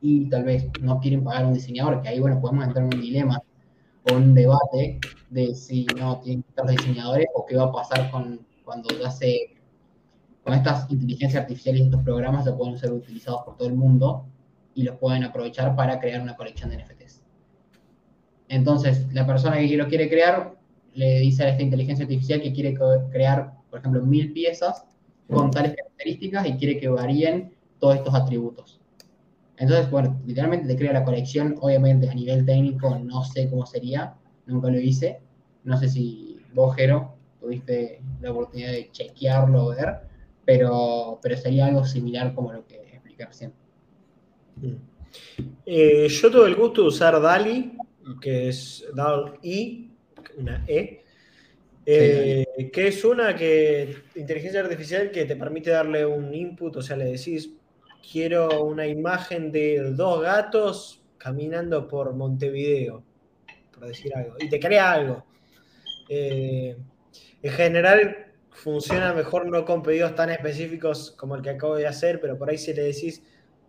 y 0.00 0.28
tal 0.28 0.44
vez 0.44 0.68
no 0.80 0.98
quieren 1.00 1.22
pagar 1.22 1.46
un 1.46 1.54
diseñador, 1.54 2.02
que 2.02 2.08
ahí, 2.08 2.20
bueno, 2.20 2.40
podemos 2.40 2.64
entrar 2.66 2.84
en 2.84 2.94
un 2.94 3.00
dilema 3.00 3.40
o 4.10 4.14
un 4.16 4.34
debate 4.34 4.98
de 5.30 5.54
si 5.54 5.86
no 5.96 6.18
tienen 6.18 6.42
que 6.42 6.48
estar 6.48 6.66
diseñadores 6.66 7.26
o 7.34 7.46
qué 7.46 7.56
va 7.56 7.64
a 7.64 7.72
pasar 7.72 8.10
con, 8.10 8.44
cuando 8.64 8.88
ya 8.98 9.10
se, 9.10 9.54
con 10.42 10.54
estas 10.54 10.90
inteligencias 10.90 11.42
artificiales 11.42 11.82
y 11.82 11.84
estos 11.84 12.02
programas 12.02 12.46
ya 12.46 12.56
pueden 12.56 12.78
ser 12.78 12.92
utilizados 12.92 13.42
por 13.44 13.56
todo 13.56 13.68
el 13.68 13.74
mundo 13.74 14.24
y 14.78 14.84
los 14.84 14.96
pueden 14.96 15.24
aprovechar 15.24 15.74
para 15.74 15.98
crear 15.98 16.22
una 16.22 16.36
colección 16.36 16.70
de 16.70 16.76
NFTs. 16.76 17.20
Entonces, 18.48 19.12
la 19.12 19.26
persona 19.26 19.56
que 19.56 19.76
lo 19.76 19.88
quiere 19.88 20.08
crear 20.08 20.54
le 20.94 21.18
dice 21.18 21.42
a 21.42 21.48
esta 21.48 21.64
inteligencia 21.64 22.04
artificial 22.04 22.40
que 22.40 22.52
quiere 22.52 22.78
crear, 23.10 23.54
por 23.70 23.80
ejemplo, 23.80 24.00
mil 24.02 24.32
piezas 24.32 24.84
con 25.28 25.50
tales 25.50 25.74
características 25.74 26.46
y 26.46 26.52
quiere 26.58 26.78
que 26.78 26.88
varíen 26.88 27.52
todos 27.80 27.96
estos 27.96 28.14
atributos. 28.14 28.80
Entonces, 29.56 29.90
bueno, 29.90 30.16
literalmente 30.24 30.68
te 30.68 30.76
crea 30.76 30.92
la 30.92 31.02
colección, 31.02 31.56
obviamente 31.60 32.08
a 32.08 32.14
nivel 32.14 32.46
técnico 32.46 32.96
no 33.00 33.24
sé 33.24 33.50
cómo 33.50 33.66
sería, 33.66 34.14
nunca 34.46 34.70
lo 34.70 34.78
hice, 34.78 35.18
no 35.64 35.76
sé 35.76 35.88
si 35.88 36.38
vos, 36.54 36.76
Jero, 36.76 37.16
tuviste 37.40 38.00
la 38.20 38.30
oportunidad 38.30 38.70
de 38.70 38.92
chequearlo 38.92 39.66
o 39.66 39.68
ver, 39.70 40.02
pero, 40.44 41.18
pero 41.20 41.36
sería 41.36 41.66
algo 41.66 41.84
similar 41.84 42.32
como 42.32 42.52
lo 42.52 42.64
que 42.64 42.76
expliqué 42.76 43.26
recién. 43.26 43.52
Eh, 45.66 46.08
yo 46.08 46.30
tuve 46.30 46.48
el 46.48 46.54
gusto 46.54 46.82
de 46.82 46.88
usar 46.88 47.20
DALI, 47.20 47.76
que 48.20 48.48
es 48.48 48.84
DALI, 48.94 49.90
una 50.38 50.64
E, 50.66 51.04
eh, 51.84 52.70
que 52.72 52.88
es 52.88 53.04
una 53.04 53.34
que, 53.34 53.96
inteligencia 54.14 54.60
artificial 54.60 55.10
que 55.10 55.24
te 55.24 55.36
permite 55.36 55.70
darle 55.70 56.04
un 56.04 56.34
input, 56.34 56.76
o 56.76 56.82
sea, 56.82 56.96
le 56.96 57.06
decís, 57.06 57.50
quiero 58.12 58.64
una 58.64 58.86
imagen 58.86 59.50
de 59.50 59.92
dos 59.92 60.22
gatos 60.22 61.02
caminando 61.16 61.88
por 61.88 62.14
Montevideo, 62.14 63.02
por 63.72 63.86
decir 63.86 64.14
algo, 64.14 64.36
y 64.38 64.48
te 64.48 64.60
crea 64.60 64.92
algo. 64.92 65.24
Eh, 66.08 66.76
en 67.42 67.52
general 67.52 68.32
funciona 68.50 69.12
mejor 69.12 69.46
no 69.46 69.64
con 69.64 69.82
pedidos 69.82 70.14
tan 70.14 70.30
específicos 70.30 71.12
como 71.12 71.36
el 71.36 71.42
que 71.42 71.50
acabo 71.50 71.76
de 71.76 71.86
hacer, 71.86 72.20
pero 72.20 72.36
por 72.36 72.50
ahí 72.50 72.58
si 72.58 72.72
le 72.74 72.82
decís, 72.82 73.22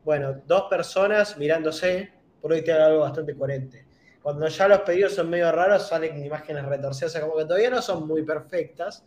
bueno, 0.10 0.42
dos 0.48 0.63
personas 0.72 1.38
mirándose, 1.38 2.10
por 2.42 2.51
ahí 2.51 2.63
te 2.63 2.72
haga 2.72 2.88
algo 2.88 3.01
bastante 3.01 3.36
coherente. 3.36 3.86
Cuando 4.24 4.48
ya 4.48 4.68
los 4.68 4.80
pedidos 4.80 5.13
son 5.13 5.30
medio 5.30 5.51
raros, 5.51 5.88
salen 5.88 6.25
imágenes 6.25 6.66
retorcidas, 6.66 7.16
como 7.20 7.38
que 7.38 7.46
todavía 7.46 7.70
no 7.70 7.80
son 7.80 8.08
muy 8.08 8.24
perfectas 8.24 9.04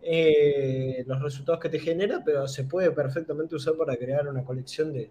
eh, 0.00 1.02
los 1.04 1.20
resultados 1.20 1.58
que 1.58 1.68
te 1.68 1.80
genera, 1.80 2.22
pero 2.24 2.46
se 2.46 2.62
puede 2.62 2.92
perfectamente 2.92 3.56
usar 3.56 3.74
para 3.74 3.96
crear 3.96 4.28
una 4.28 4.44
colección 4.44 4.92
de, 4.92 5.10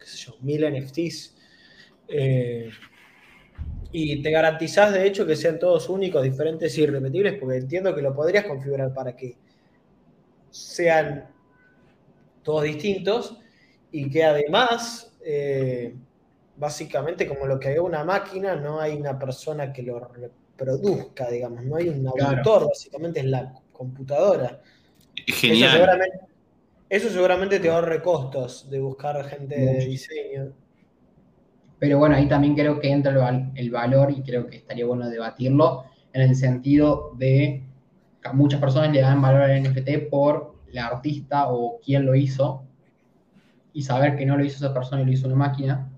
qué 0.00 0.06
sé 0.06 0.16
yo, 0.16 0.36
mil 0.40 0.64
NFTs. 0.64 1.36
Eh, 2.08 2.70
y 3.92 4.22
te 4.22 4.30
garantizás, 4.30 4.94
de 4.94 5.06
hecho, 5.06 5.26
que 5.26 5.36
sean 5.36 5.58
todos 5.58 5.90
únicos, 5.90 6.22
diferentes 6.22 6.78
y 6.78 6.84
irrepetibles, 6.84 7.34
porque 7.38 7.58
entiendo 7.58 7.94
que 7.94 8.00
lo 8.00 8.14
podrías 8.14 8.46
configurar 8.46 8.94
para 8.94 9.14
que 9.14 9.36
sean 10.50 11.28
todos 12.42 12.62
distintos 12.62 13.43
y 13.94 14.10
que 14.10 14.24
además, 14.24 15.14
eh, 15.24 15.94
básicamente, 16.56 17.28
como 17.28 17.46
lo 17.46 17.60
que 17.60 17.68
hay 17.68 17.78
una 17.78 18.02
máquina, 18.02 18.56
no 18.56 18.80
hay 18.80 18.94
una 18.94 19.16
persona 19.16 19.72
que 19.72 19.84
lo 19.84 20.00
reproduzca, 20.00 21.30
digamos, 21.30 21.62
no 21.62 21.76
hay 21.76 21.90
un 21.90 22.08
autor, 22.08 22.66
básicamente 22.66 23.20
es 23.20 23.26
la 23.26 23.54
computadora. 23.72 24.60
Genial. 25.28 26.00
Eso 26.88 27.08
seguramente, 27.08 27.60
te 27.60 27.70
ahorre 27.70 28.02
costos 28.02 28.68
de 28.68 28.80
buscar 28.80 29.24
gente 29.28 29.60
de 29.60 29.86
diseño. 29.86 30.52
Pero 31.78 31.98
bueno, 31.98 32.16
ahí 32.16 32.26
también 32.26 32.56
creo 32.56 32.80
que 32.80 32.90
entra 32.90 33.12
el, 33.54 33.70
valor 33.70 34.10
y 34.10 34.22
creo 34.22 34.48
que 34.48 34.56
estaría 34.56 34.86
bueno 34.86 35.08
debatirlo 35.08 35.84
en 36.12 36.22
el 36.22 36.34
sentido 36.34 37.12
de 37.16 37.62
que 38.20 38.28
muchas 38.32 38.58
personas 38.58 38.92
le 38.92 39.02
dan 39.02 39.22
valor 39.22 39.42
al 39.42 39.62
NFT 39.62 40.10
por 40.10 40.56
la 40.72 40.88
artista 40.88 41.52
o 41.52 41.78
quién 41.80 42.04
lo 42.04 42.16
hizo 42.16 42.64
y 43.74 43.82
saber 43.82 44.16
que 44.16 44.24
no 44.24 44.36
lo 44.38 44.44
hizo 44.44 44.56
esa 44.56 44.72
persona 44.72 45.02
y 45.02 45.04
lo 45.04 45.12
hizo 45.12 45.26
una 45.26 45.36
máquina. 45.36 45.90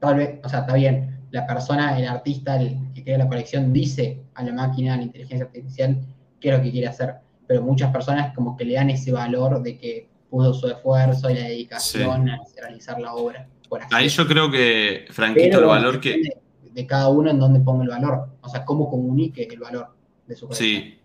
Tal 0.00 0.16
vez, 0.16 0.40
o 0.44 0.48
sea, 0.48 0.60
está 0.60 0.74
bien, 0.74 1.20
la 1.30 1.46
persona, 1.46 1.98
el 1.98 2.06
artista, 2.06 2.60
el 2.60 2.92
que 2.92 3.04
crea 3.04 3.16
la 3.16 3.28
colección, 3.28 3.72
dice 3.72 4.24
a 4.34 4.42
la 4.42 4.52
máquina, 4.52 4.94
a 4.94 4.96
la 4.98 5.04
inteligencia 5.04 5.46
artificial, 5.46 5.98
qué 6.40 6.50
es 6.50 6.58
lo 6.58 6.62
que 6.62 6.72
quiere 6.72 6.88
hacer. 6.88 7.14
Pero 7.46 7.62
muchas 7.62 7.92
personas 7.92 8.34
como 8.34 8.56
que 8.56 8.64
le 8.64 8.74
dan 8.74 8.90
ese 8.90 9.12
valor 9.12 9.62
de 9.62 9.78
que 9.78 10.08
puso 10.28 10.52
su 10.52 10.66
esfuerzo 10.66 11.30
y 11.30 11.34
la 11.34 11.44
dedicación 11.44 12.28
a 12.28 12.40
realizar 12.60 13.00
la 13.00 13.14
obra. 13.14 13.48
Ahí 13.92 14.08
yo 14.08 14.26
creo 14.26 14.50
que, 14.50 15.06
Franquito, 15.10 15.60
el 15.60 15.66
valor 15.66 16.00
que... 16.00 16.22
De, 16.72 16.86
cada 16.86 17.08
uno 17.08 17.30
en 17.30 17.38
donde 17.38 17.60
ponga 17.60 17.84
el 17.84 17.90
valor, 17.90 18.30
o 18.40 18.48
sea, 18.48 18.64
cómo 18.64 18.90
comunique 18.90 19.44
el 19.44 19.60
valor 19.60 19.94
de 20.26 20.34
su 20.34 20.48
colección. 20.48 20.68
Sí, 20.68 20.98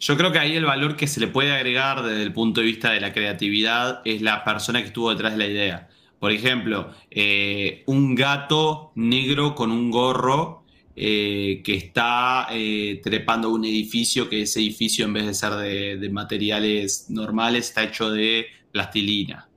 yo 0.00 0.16
creo 0.16 0.32
que 0.32 0.38
ahí 0.38 0.56
el 0.56 0.64
valor 0.64 0.96
que 0.96 1.06
se 1.06 1.20
le 1.20 1.28
puede 1.28 1.52
agregar 1.52 2.02
desde 2.02 2.22
el 2.22 2.32
punto 2.32 2.60
de 2.60 2.66
vista 2.66 2.92
de 2.92 3.00
la 3.00 3.12
creatividad 3.12 4.00
es 4.04 4.22
la 4.22 4.44
persona 4.44 4.80
que 4.80 4.88
estuvo 4.88 5.10
detrás 5.10 5.32
de 5.32 5.38
la 5.38 5.46
idea. 5.46 5.88
Por 6.18 6.32
ejemplo, 6.32 6.92
eh, 7.10 7.84
un 7.86 8.14
gato 8.14 8.92
negro 8.94 9.54
con 9.54 9.70
un 9.70 9.90
gorro 9.90 10.64
eh, 10.96 11.62
que 11.64 11.74
está 11.74 12.48
eh, 12.50 13.00
trepando 13.02 13.50
un 13.50 13.64
edificio, 13.64 14.28
que 14.28 14.42
ese 14.42 14.58
edificio 14.60 15.04
en 15.04 15.12
vez 15.12 15.26
de 15.26 15.34
ser 15.34 15.52
de, 15.52 16.10
materiales 16.10 17.06
normales 17.08 17.68
está 17.68 17.84
hecho 17.84 18.10
de 18.10 18.46
plastilina. 18.72 19.48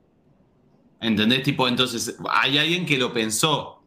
¿Entendés? 1.00 1.42
Tipo, 1.42 1.66
entonces, 1.66 2.16
hay 2.30 2.58
alguien 2.58 2.86
que 2.86 2.96
lo 2.96 3.12
pensó, 3.12 3.82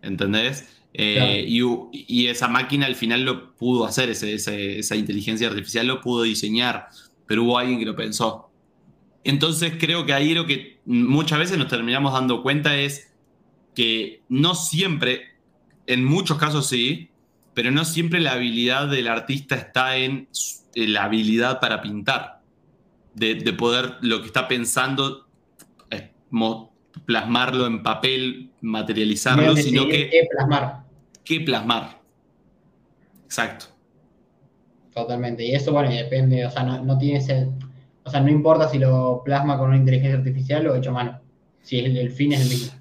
¿entendés? 0.00 0.81
Eh, 0.94 1.46
y, 1.48 2.26
esa 2.26 2.48
máquina 2.48 2.86
al 2.86 2.94
final 2.94 3.24
lo 3.24 3.54
pudo 3.54 3.86
hacer, 3.86 4.10
esa 4.10 4.96
inteligencia 4.96 5.48
artificial 5.48 5.86
lo 5.86 6.00
pudo 6.00 6.22
diseñar, 6.22 6.88
pero 7.26 7.44
hubo 7.44 7.58
alguien 7.58 7.78
que 7.78 7.86
lo 7.86 7.96
pensó. 7.96 8.50
Entonces 9.24 9.74
creo 9.78 10.04
que 10.04 10.12
ahí 10.12 10.34
lo 10.34 10.46
que 10.46 10.80
muchas 10.84 11.38
veces 11.38 11.56
nos 11.56 11.68
terminamos 11.68 12.12
dando 12.12 12.42
cuenta 12.42 12.76
es 12.76 13.12
que 13.74 14.22
no 14.28 14.54
siempre, 14.54 15.36
en 15.86 16.04
muchos 16.04 16.38
casos 16.38 16.68
sí, 16.68 17.10
pero 17.54 17.70
no 17.70 17.84
siempre 17.84 18.20
la 18.20 18.32
habilidad 18.32 18.88
del 18.88 19.08
artista 19.08 19.54
está 19.54 19.96
en, 19.96 20.28
la 20.74 21.04
habilidad 21.04 21.60
para 21.60 21.82
pintar, 21.82 22.40
de, 23.14 23.34
de 23.34 23.52
poder 23.52 23.96
lo 24.00 24.20
que 24.20 24.26
está 24.26 24.48
pensando 24.48 25.26
plasmarlo 27.04 27.66
en 27.66 27.82
papel, 27.82 28.50
materializarlo, 28.60 29.56
sino 29.56 29.86
que... 29.86 30.28
¿Qué 31.24 31.40
plasmar? 31.40 32.00
Exacto. 33.24 33.66
Totalmente. 34.94 35.44
Y 35.44 35.54
eso, 35.54 35.72
bueno, 35.72 35.90
depende, 35.90 36.44
o 36.44 36.50
sea, 36.50 36.64
no, 36.64 36.84
no 36.84 36.98
tiene 36.98 37.18
O 38.04 38.10
sea, 38.10 38.20
no 38.20 38.30
importa 38.30 38.68
si 38.68 38.78
lo 38.78 39.22
plasma 39.24 39.56
con 39.56 39.68
una 39.68 39.78
inteligencia 39.78 40.18
artificial 40.18 40.66
o 40.66 40.76
hecho 40.76 40.90
a 40.90 40.94
mano. 40.94 41.20
Si 41.62 41.78
el, 41.78 42.10
fin 42.10 42.32
es 42.32 42.40
el 42.42 42.48
mismo. 42.48 42.72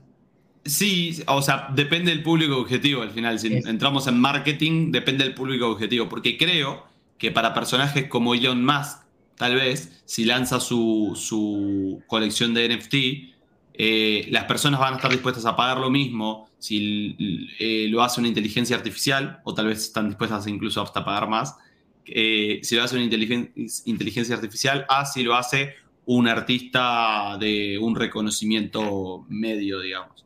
Sí, 0.66 1.24
o 1.28 1.42
sea, 1.42 1.70
depende 1.74 2.12
del 2.12 2.24
público 2.24 2.58
objetivo 2.58 3.02
al 3.02 3.12
final. 3.12 3.40
Si 3.40 3.48
entramos 3.48 4.08
en 4.08 4.20
marketing, 4.20 4.92
depende 4.92 5.24
del 5.24 5.34
público 5.34 5.70
objetivo. 5.70 6.10
Porque 6.10 6.38
creo 6.38 6.86
que 7.18 7.32
para 7.32 7.54
personajes 7.54 8.08
como 8.08 8.34
Elon 8.34 8.66
Musk, 8.66 9.04
tal 9.38 9.56
vez, 9.56 10.02
si 10.06 10.26
lanza 10.26 10.60
su, 10.60 11.14
su 11.16 12.04
colección 12.08 12.54
de 12.54 12.76
NFT, 12.76 13.31
eh, 13.74 14.28
las 14.30 14.46
personas 14.46 14.80
van 14.80 14.94
a 14.94 14.96
estar 14.98 15.12
dispuestas 15.12 15.46
a 15.46 15.56
pagar 15.56 15.78
lo 15.78 15.90
mismo 15.90 16.50
si 16.60 17.56
eh, 17.60 17.88
lo 17.90 18.04
hace 18.04 18.20
una 18.20 18.28
inteligencia 18.28 18.76
artificial, 18.76 19.40
o 19.44 19.54
tal 19.54 19.68
vez 19.68 19.80
están 19.80 20.10
dispuestas 20.10 20.46
incluso 20.48 20.82
hasta 20.82 21.04
pagar 21.04 21.28
más, 21.28 21.58
eh, 22.06 22.60
si 22.64 22.76
lo 22.76 22.84
hace 22.84 22.96
una 22.96 23.06
inteligencia 23.06 24.36
artificial, 24.36 24.86
a 24.90 25.06
si 25.06 25.24
lo 25.24 25.36
hace 25.36 25.76
un 26.06 26.28
artista 26.28 27.38
de 27.40 27.78
un 27.80 27.96
reconocimiento 27.96 29.26
medio, 29.30 29.80
digamos. 29.80 30.26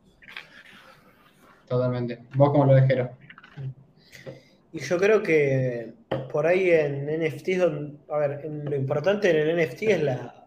Totalmente. 1.68 2.20
¿Vos 2.34 2.50
cómo 2.50 2.66
lo 2.66 2.74
ves, 2.74 2.84
Y 4.72 4.80
yo 4.80 4.98
creo 4.98 5.22
que 5.22 5.92
por 6.32 6.46
ahí 6.46 6.70
en 6.70 7.06
NFT, 7.06 7.48
a 8.10 8.18
ver, 8.18 8.44
lo 8.44 8.76
importante 8.76 9.30
en 9.30 9.48
el 9.48 9.66
NFT 9.66 9.82
es 9.82 10.02
la, 10.02 10.46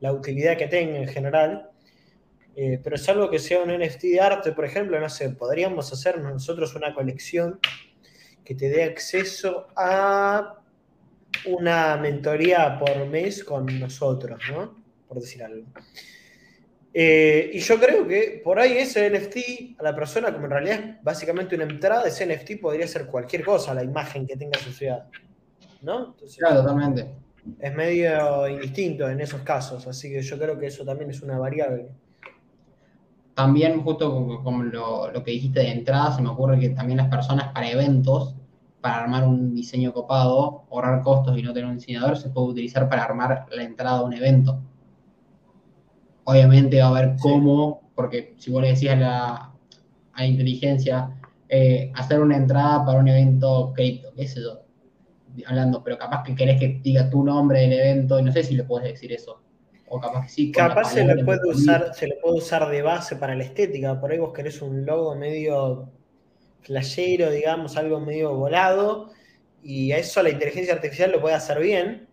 la 0.00 0.12
utilidad 0.12 0.56
que 0.56 0.68
tenga 0.68 0.98
en 0.98 1.08
general 1.08 1.71
eh, 2.54 2.78
pero 2.82 2.96
es 2.96 3.08
algo 3.08 3.30
que 3.30 3.38
sea 3.38 3.62
un 3.62 3.70
NFT 3.70 4.02
de 4.02 4.20
arte, 4.20 4.52
por 4.52 4.64
ejemplo, 4.64 5.00
no 5.00 5.08
sé, 5.08 5.30
podríamos 5.30 5.90
hacer 5.92 6.18
nosotros 6.18 6.74
una 6.74 6.94
colección 6.94 7.58
que 8.44 8.54
te 8.54 8.68
dé 8.68 8.84
acceso 8.84 9.68
a 9.74 10.58
una 11.46 11.96
mentoría 11.96 12.78
por 12.78 13.06
mes 13.06 13.42
con 13.42 13.66
nosotros, 13.80 14.40
¿no? 14.50 14.82
Por 15.08 15.20
decir 15.20 15.42
algo. 15.42 15.64
Eh, 16.92 17.50
y 17.54 17.58
yo 17.60 17.80
creo 17.80 18.06
que 18.06 18.42
por 18.44 18.58
ahí 18.58 18.72
ese 18.72 19.08
NFT 19.08 19.80
a 19.80 19.82
la 19.82 19.96
persona, 19.96 20.30
como 20.30 20.44
en 20.44 20.50
realidad 20.50 20.78
es 20.78 21.02
básicamente 21.02 21.54
una 21.54 21.64
entrada, 21.64 22.06
ese 22.06 22.26
NFT 22.26 22.60
podría 22.60 22.86
ser 22.86 23.06
cualquier 23.06 23.44
cosa, 23.44 23.72
la 23.72 23.82
imagen 23.82 24.26
que 24.26 24.36
tenga 24.36 24.58
asociada. 24.58 25.08
¿No? 25.80 26.14
claro, 26.38 26.60
totalmente. 26.60 27.08
Es 27.58 27.74
medio 27.74 28.46
indistinto 28.46 29.08
en 29.08 29.20
esos 29.20 29.40
casos, 29.40 29.86
así 29.86 30.12
que 30.12 30.20
yo 30.22 30.38
creo 30.38 30.58
que 30.58 30.66
eso 30.66 30.84
también 30.84 31.10
es 31.10 31.22
una 31.22 31.38
variable 31.38 31.88
también, 33.34 33.82
justo 33.82 34.40
como 34.44 34.62
lo, 34.62 35.10
que 35.24 35.30
dijiste 35.30 35.60
de 35.60 35.72
entrada, 35.72 36.12
se 36.14 36.22
me 36.22 36.28
ocurre 36.28 36.58
que 36.58 36.70
también 36.70 36.98
las 36.98 37.08
personas 37.08 37.52
para 37.52 37.70
eventos, 37.70 38.34
para 38.80 39.04
armar 39.04 39.26
un 39.26 39.54
diseño 39.54 39.92
copado, 39.92 40.64
ahorrar 40.70 41.02
costos 41.02 41.38
y 41.38 41.42
no 41.42 41.52
tener 41.52 41.70
un 41.70 41.76
diseñador, 41.78 42.16
se 42.16 42.28
puede 42.30 42.48
utilizar 42.48 42.88
para 42.88 43.04
armar 43.04 43.46
la 43.50 43.62
entrada 43.62 43.98
a 43.98 44.02
un 44.02 44.12
evento. 44.12 44.60
Obviamente 46.24 46.80
va 46.80 46.86
a 46.86 46.88
haber 46.90 47.16
cómo, 47.20 47.80
porque 47.94 48.34
si 48.38 48.50
vos 48.50 48.62
le 48.62 48.68
decías 48.68 48.96
a 48.96 49.00
la, 49.00 49.52
a 50.12 50.26
inteligencia, 50.26 51.10
eh, 51.48 51.90
hacer 51.94 52.20
una 52.20 52.36
entrada 52.36 52.84
para 52.84 52.98
un 52.98 53.08
evento 53.08 53.72
cripto, 53.74 54.12
qué 54.14 54.28
sé 54.28 54.40
yo, 54.42 54.60
hablando, 55.46 55.82
pero 55.82 55.96
capaz 55.96 56.22
que 56.22 56.34
querés 56.34 56.60
que 56.60 56.80
diga 56.82 57.08
tu 57.08 57.24
nombre 57.24 57.60
del 57.60 57.72
evento 57.72 58.20
y 58.20 58.22
no 58.22 58.32
sé 58.32 58.44
si 58.44 58.54
le 58.54 58.64
puedes 58.64 58.92
decir 58.92 59.12
eso 59.12 59.40
capaz 60.52 60.92
se 60.92 61.04
le, 61.04 61.24
puede 61.24 61.48
usar, 61.48 61.94
se 61.94 62.06
le 62.06 62.16
puede 62.16 62.36
usar 62.36 62.70
de 62.70 62.82
base 62.82 63.16
para 63.16 63.34
la 63.34 63.44
estética. 63.44 64.00
Por 64.00 64.12
ahí 64.12 64.18
vos 64.18 64.32
querés 64.32 64.62
un 64.62 64.86
logo 64.86 65.14
medio 65.14 65.90
flashero, 66.60 67.30
digamos, 67.30 67.76
algo 67.76 68.00
medio 68.00 68.34
volado. 68.34 69.10
Y 69.62 69.92
a 69.92 69.98
eso 69.98 70.22
la 70.22 70.30
inteligencia 70.30 70.74
artificial 70.74 71.12
lo 71.12 71.20
puede 71.20 71.34
hacer 71.34 71.60
bien. 71.60 72.08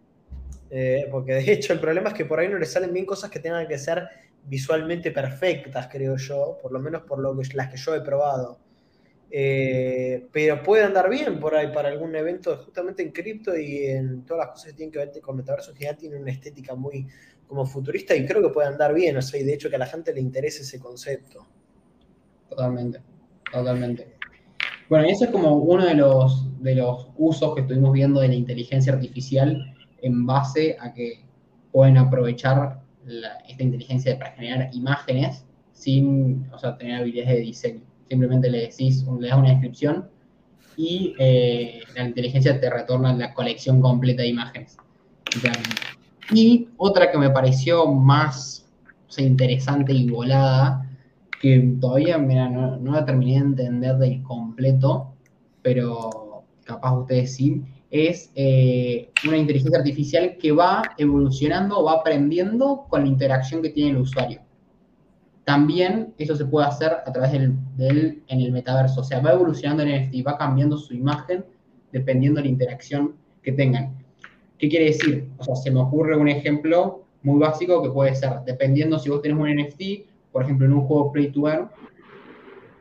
Eh, 0.72 1.08
porque 1.12 1.34
de 1.34 1.52
hecho 1.52 1.74
el 1.74 1.80
problema 1.80 2.10
es 2.10 2.16
que 2.16 2.26
por 2.26 2.40
ahí 2.40 2.48
no 2.48 2.58
le 2.58 2.66
salen 2.66 2.94
bien 2.94 3.06
cosas 3.06 3.30
que 3.30 3.40
tengan 3.40 3.68
que 3.68 3.78
ser 3.78 4.08
visualmente 4.46 5.12
perfectas, 5.12 5.88
creo 5.92 6.16
yo, 6.18 6.58
por 6.62 6.72
lo 6.72 6.80
menos 6.80 7.04
por 7.04 7.20
lo 7.20 7.38
que, 7.38 7.48
las 7.54 7.70
que 7.70 7.78
yo 7.78 7.96
he 7.96 8.02
probado. 8.02 8.60
Eh, 9.32 10.28
pero 10.32 10.64
puede 10.64 10.84
andar 10.84 11.08
bien 11.08 11.40
por 11.40 11.54
ahí 11.54 11.72
para 11.72 11.90
algún 11.90 12.16
evento 12.16 12.58
justamente 12.58 13.04
en 13.04 13.12
cripto 13.12 13.56
y 13.56 13.86
en 13.86 14.26
todas 14.26 14.48
las 14.48 14.54
cosas 14.54 14.72
que 14.72 14.78
tienen 14.78 14.92
que 14.92 14.98
ver 15.00 15.22
con 15.22 15.38
metaverso, 15.38 15.74
que 15.74 15.84
ya 15.84 15.96
tiene 15.96 16.18
una 16.18 16.32
estética 16.32 16.74
muy, 16.74 17.06
como 17.50 17.66
futurista 17.66 18.16
y 18.16 18.26
creo 18.28 18.44
que 18.44 18.50
puede 18.50 18.68
andar 18.68 18.94
bien, 18.94 19.18
o 19.18 19.22
sea, 19.22 19.40
y 19.40 19.44
de 19.44 19.56
hecho 19.56 19.70
que 19.70 19.76
a 19.76 19.80
la 19.80 19.88
gente 19.88 20.14
le 20.14 20.22
interese 20.22 20.62
ese 20.62 20.80
concepto. 20.80 21.46
Totalmente, 22.48 23.02
totalmente. 23.52 24.14
Bueno, 24.88 25.08
y 25.08 25.12
eso 25.12 25.26
es 25.26 25.32
como 25.32 25.56
uno 25.56 25.86
de 25.86 25.96
los, 25.96 26.48
de 26.62 26.76
los 26.76 27.08
usos 27.18 27.56
que 27.56 27.62
estuvimos 27.62 27.92
viendo 27.92 28.22
de 28.22 28.28
la 28.28 28.36
inteligencia 28.36 28.94
artificial 28.94 29.76
en 30.02 30.26
base 30.28 30.78
a 30.80 30.94
que 30.94 31.26
pueden 31.72 31.98
aprovechar 31.98 32.82
esta 33.48 33.64
inteligencia 33.64 34.18
para 34.18 34.32
generar 34.32 34.70
imágenes 34.74 35.44
sin 35.74 36.48
o 36.52 36.60
sea, 36.60 36.78
tener 36.78 37.02
habilidades 37.02 37.34
de 37.34 37.40
diseño. 37.40 37.82
Simplemente 38.10 38.50
le 38.50 38.62
decís, 38.62 39.06
le 39.20 39.28
das 39.28 39.38
una 39.38 39.50
descripción 39.50 40.10
y 40.78 41.16
eh, 41.18 41.82
la 41.96 42.06
inteligencia 42.06 42.60
te 42.60 42.70
retorna 42.70 43.14
la 43.14 43.34
colección 43.34 43.82
completa 43.82 44.22
de 44.22 44.30
imágenes. 44.30 44.78
Y 46.32 46.70
otra 46.78 47.12
que 47.12 47.18
me 47.18 47.30
pareció 47.30 47.88
más 47.88 48.70
interesante 49.18 49.94
y 49.94 50.10
volada, 50.10 50.86
que 51.42 51.78
todavía 51.80 52.18
no, 52.18 52.92
la 52.92 53.06
terminé 53.06 53.34
de 53.34 53.38
entender 53.38 53.98
del 53.98 54.22
completo, 54.24 55.14
pero 55.62 56.44
capaz 56.64 57.00
ustedes 57.00 57.36
sí, 57.36 57.64
es 57.90 58.32
eh, 58.36 59.10
una 59.28 59.38
inteligencia 59.38 59.80
artificial 59.80 60.38
que 60.38 60.52
va 60.52 60.84
evolucionando, 60.98 61.84
va 61.84 61.94
aprendiendo 61.94 62.86
con 62.88 63.02
la 63.02 63.08
interacción 63.08 63.62
que 63.62 63.70
tiene 63.70 63.92
el 63.92 63.98
usuario. 63.98 64.42
También 65.44 66.14
eso 66.20 66.36
se 66.36 66.46
puede 66.46 66.68
hacer 66.68 66.92
a 67.06 67.12
través 67.12 67.32
del, 67.32 68.24
en 68.28 68.42
el 68.42 68.52
metaverso, 68.52 69.02
o 69.02 69.04
sea, 69.04 69.20
va 69.20 69.32
evolucionando 69.32 69.82
en 69.82 70.06
NFT, 70.06 70.28
va 70.28 70.38
cambiando 70.38 70.78
su 70.78 70.94
imagen 70.94 71.44
dependiendo 71.92 72.40
de 72.40 72.44
la 72.44 72.52
interacción 72.52 73.16
que 73.42 73.54
tengan. 73.54 73.99
¿Qué 74.60 74.68
quiere 74.68 74.86
decir? 74.86 75.30
O 75.38 75.44
sea, 75.44 75.56
se 75.56 75.72
me 75.72 75.80
ocurre 75.80 76.18
un 76.18 76.28
ejemplo 76.28 77.06
muy 77.24 77.40
básico 77.40 77.82
que 77.82 77.90
puede 77.90 78.14
ser, 78.14 78.42
dependiendo 78.46 79.00
si 79.00 79.10
vos 79.10 79.22
tenés 79.22 79.38
un 79.38 79.50
NFT, 79.50 80.06
por 80.32 80.44
ejemplo, 80.44 80.66
en 80.68 80.74
un 80.74 80.82
juego 80.82 81.12
Play 81.12 81.32
to 81.32 81.48
Earn, 81.48 81.70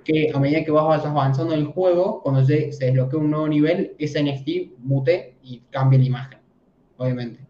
que 0.04 0.30
a 0.34 0.38
medida 0.40 0.64
que 0.64 0.72
vas 0.72 1.04
avanzando 1.04 1.54
en 1.54 1.60
el 1.60 1.66
juego, 1.66 2.20
cuando 2.22 2.44
se, 2.44 2.72
se 2.72 2.86
desbloquea 2.86 3.20
un 3.20 3.30
nuevo 3.30 3.48
nivel, 3.48 3.94
ese 3.98 4.22
NFT 4.22 4.78
mute 4.78 5.36
y 5.42 5.60
cambia 5.70 5.98
la 5.98 6.04
imagen, 6.04 6.38
obviamente. 6.96 7.40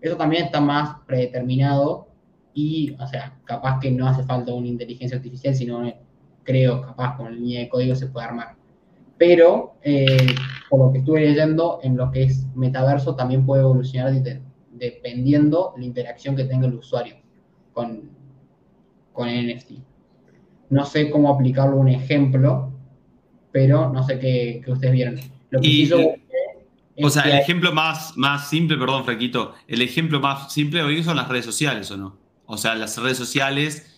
Eso 0.00 0.16
también 0.16 0.46
está 0.46 0.60
más 0.60 0.96
predeterminado 1.06 2.08
y, 2.54 2.96
o 2.98 3.06
sea, 3.06 3.38
capaz 3.44 3.78
que 3.78 3.90
no 3.90 4.08
hace 4.08 4.24
falta 4.24 4.52
una 4.52 4.66
inteligencia 4.66 5.18
artificial, 5.18 5.54
sino 5.54 5.92
creo, 6.42 6.82
capaz 6.82 7.16
con 7.16 7.34
línea 7.34 7.60
de 7.60 7.68
código 7.68 7.94
se 7.94 8.08
puede 8.08 8.26
armar. 8.26 8.57
Pero, 9.18 9.74
eh, 9.82 10.34
por 10.70 10.86
lo 10.86 10.92
que 10.92 10.98
estuve 10.98 11.20
leyendo, 11.20 11.80
en 11.82 11.96
lo 11.96 12.10
que 12.10 12.22
es 12.22 12.46
metaverso 12.54 13.16
también 13.16 13.44
puede 13.44 13.62
evolucionar 13.62 14.12
dependiendo 14.70 15.74
la 15.76 15.84
interacción 15.84 16.36
que 16.36 16.44
tenga 16.44 16.68
el 16.68 16.74
usuario 16.74 17.16
con, 17.72 18.10
con 19.12 19.28
el 19.28 19.56
NFT. 19.56 19.72
No 20.70 20.84
sé 20.84 21.10
cómo 21.10 21.34
aplicarlo 21.34 21.76
un 21.76 21.88
ejemplo, 21.88 22.70
pero 23.50 23.92
no 23.92 24.02
sé 24.04 24.18
qué, 24.18 24.62
ustedes 24.68 24.92
vieron. 24.92 25.16
Lo 25.50 25.60
que 25.60 26.18
o 27.00 27.10
sea, 27.10 27.22
el 27.22 27.38
ejemplo 27.38 27.72
más, 27.72 28.16
más 28.16 28.48
simple, 28.48 28.76
perdón, 28.76 29.04
Fraquito, 29.04 29.54
el 29.68 29.82
ejemplo 29.82 30.20
más 30.20 30.52
simple 30.52 30.82
hoy 30.82 31.02
son 31.02 31.16
las 31.16 31.28
redes 31.28 31.44
sociales, 31.44 31.90
¿o 31.92 31.96
no? 31.96 32.18
O 32.46 32.56
sea, 32.56 32.74
las 32.74 32.96
redes 32.98 33.16
sociales 33.16 33.97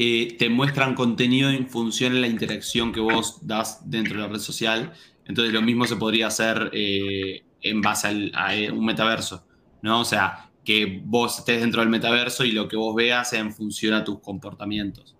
eh, 0.00 0.36
te 0.38 0.48
muestran 0.48 0.94
contenido 0.94 1.50
en 1.50 1.68
función 1.68 2.14
de 2.14 2.20
la 2.20 2.28
interacción 2.28 2.92
que 2.92 3.00
vos 3.00 3.44
das 3.44 3.90
dentro 3.90 4.14
de 4.14 4.20
la 4.22 4.28
red 4.28 4.38
social. 4.38 4.92
Entonces, 5.26 5.52
lo 5.52 5.60
mismo 5.60 5.86
se 5.86 5.96
podría 5.96 6.28
hacer 6.28 6.70
eh, 6.72 7.42
en 7.60 7.80
base 7.80 8.30
a 8.32 8.72
un 8.72 8.84
metaverso, 8.84 9.44
¿no? 9.82 10.00
O 10.00 10.04
sea, 10.04 10.50
que 10.64 11.02
vos 11.04 11.40
estés 11.40 11.60
dentro 11.60 11.80
del 11.80 11.90
metaverso 11.90 12.44
y 12.44 12.52
lo 12.52 12.68
que 12.68 12.76
vos 12.76 12.94
veas 12.94 13.32
en 13.32 13.52
función 13.52 13.94
a 13.94 14.04
tus 14.04 14.20
comportamientos. 14.20 15.16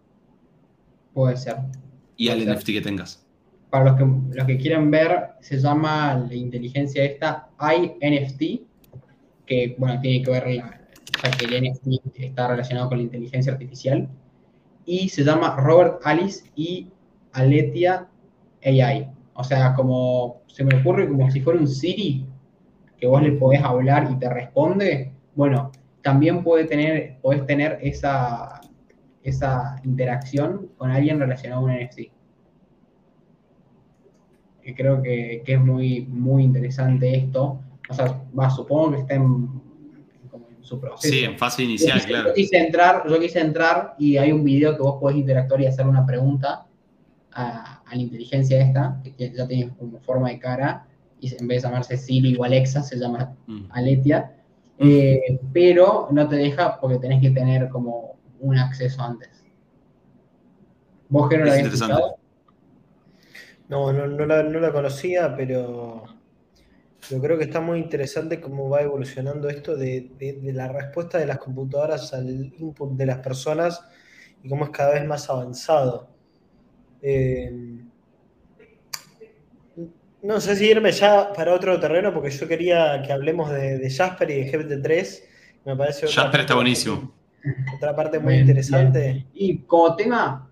Puede 1.12 1.36
ser. 1.36 1.56
Y 2.16 2.28
al 2.28 2.46
NFT 2.46 2.66
que 2.66 2.80
tengas. 2.80 3.26
Para 3.70 3.86
los 3.86 3.96
que, 3.96 4.36
los 4.36 4.46
que 4.46 4.58
quieren 4.58 4.92
ver, 4.92 5.30
se 5.40 5.58
llama 5.58 6.14
la 6.14 6.34
inteligencia 6.34 7.04
esta 7.04 7.48
INFT, 7.60 8.60
que 9.44 9.74
bueno, 9.76 10.00
tiene 10.00 10.22
que 10.22 10.30
ver 10.30 10.44
o 10.44 11.20
sea, 11.20 11.30
que 11.32 11.46
el 11.46 11.64
NFT 11.64 12.16
está 12.20 12.46
relacionado 12.46 12.88
con 12.88 12.98
la 12.98 13.04
inteligencia 13.04 13.52
artificial. 13.52 14.08
Y 14.88 15.10
se 15.10 15.22
llama 15.22 15.54
Robert 15.56 16.00
Alice 16.02 16.50
y 16.56 16.90
Aletia 17.32 18.08
AI. 18.64 19.06
O 19.34 19.44
sea, 19.44 19.74
como 19.74 20.40
se 20.46 20.64
me 20.64 20.80
ocurre 20.80 21.06
como 21.06 21.30
si 21.30 21.42
fuera 21.42 21.60
un 21.60 21.68
Siri, 21.68 22.26
que 22.96 23.06
vos 23.06 23.22
le 23.22 23.32
podés 23.32 23.62
hablar 23.62 24.08
y 24.10 24.18
te 24.18 24.30
responde. 24.30 25.12
Bueno, 25.34 25.72
también 26.00 26.42
puede 26.42 26.64
tener, 26.64 27.18
podés 27.20 27.44
tener 27.44 27.78
esa, 27.82 28.62
esa 29.22 29.78
interacción 29.84 30.70
con 30.78 30.90
alguien 30.90 31.20
relacionado 31.20 31.60
a 31.60 31.64
un 31.64 31.76
NFT. 31.76 31.98
Que 34.62 34.74
creo 34.74 35.02
que, 35.02 35.42
es 35.46 35.60
muy, 35.60 36.06
muy 36.06 36.44
interesante 36.44 37.14
esto. 37.14 37.60
O 37.90 37.92
sea, 37.92 38.22
va, 38.36 38.48
supongo 38.48 38.92
que 38.92 39.00
está 39.00 39.16
en, 39.16 39.67
su 40.68 40.78
proceso. 40.78 41.12
Sí, 41.12 41.24
en 41.24 41.38
fase 41.38 41.64
inicial, 41.64 42.00
claro. 42.04 42.28
Yo 42.28 42.34
quise, 42.34 42.58
entrar, 42.58 43.02
yo 43.08 43.18
quise 43.18 43.40
entrar 43.40 43.94
y 43.98 44.18
hay 44.18 44.32
un 44.32 44.44
video 44.44 44.76
que 44.76 44.82
vos 44.82 45.00
podés 45.00 45.16
interactuar 45.16 45.62
y 45.62 45.66
hacer 45.66 45.86
una 45.86 46.04
pregunta 46.04 46.66
a, 47.32 47.82
la 47.90 47.96
inteligencia 47.96 48.60
esta, 48.60 49.00
que 49.16 49.32
ya 49.32 49.46
tiene 49.48 49.70
como 49.78 49.98
forma 50.00 50.28
de 50.28 50.38
cara, 50.38 50.86
y 51.20 51.34
en 51.34 51.48
vez 51.48 51.62
de 51.62 51.68
llamarse 51.68 51.96
Siri 51.96 52.36
o 52.36 52.44
Alexa, 52.44 52.82
se 52.82 52.98
llama 52.98 53.34
mm. 53.46 53.66
Aletia. 53.70 54.34
Eh, 54.78 55.40
pero 55.52 56.08
no 56.12 56.28
te 56.28 56.36
deja 56.36 56.78
porque 56.80 56.98
tenés 56.98 57.20
que 57.20 57.30
tener 57.30 57.68
como 57.68 58.16
un 58.38 58.58
acceso 58.58 59.02
antes. 59.02 59.44
¿Vos 61.08 61.30
no 61.30 61.44
la 61.44 61.52
habías 61.52 61.72
escuchado? 61.72 62.16
No, 63.68 63.92
no, 63.92 64.06
no, 64.06 64.26
la, 64.26 64.42
no 64.42 64.60
la 64.60 64.72
conocía, 64.72 65.34
pero 65.36 66.04
yo 67.10 67.20
creo 67.20 67.38
que 67.38 67.44
está 67.44 67.60
muy 67.60 67.78
interesante 67.78 68.40
cómo 68.40 68.68
va 68.68 68.82
evolucionando 68.82 69.48
esto 69.48 69.76
de, 69.76 70.10
de, 70.18 70.52
la 70.52 70.68
respuesta 70.68 71.18
de 71.18 71.26
las 71.26 71.38
computadoras 71.38 72.12
al 72.12 72.52
input 72.58 72.92
de 72.92 73.06
las 73.06 73.18
personas 73.18 73.80
y 74.42 74.48
cómo 74.48 74.64
es 74.64 74.70
cada 74.70 74.94
vez 74.94 75.06
más 75.06 75.30
avanzado. 75.30 76.08
Eh, 77.00 77.78
no 80.22 80.40
sé 80.40 80.56
si 80.56 80.66
irme 80.66 80.90
ya 80.90 81.32
para 81.32 81.54
otro 81.54 81.78
terreno, 81.78 82.12
porque 82.12 82.30
yo 82.30 82.48
quería 82.48 83.00
que 83.02 83.12
hablemos 83.12 83.50
de, 83.50 83.78
de 83.78 83.90
Jasper 83.90 84.30
y 84.30 84.44
de 84.44 84.52
GPT-3. 84.52 85.22
Me 85.64 85.76
parece 85.76 86.08
Jasper 86.08 86.40
está 86.40 86.54
buenísimo. 86.54 87.14
Otra 87.76 87.94
parte 87.94 88.18
muy 88.18 88.34
interesante. 88.34 89.26
Y 89.32 89.58
como 89.58 89.94
tema, 89.94 90.47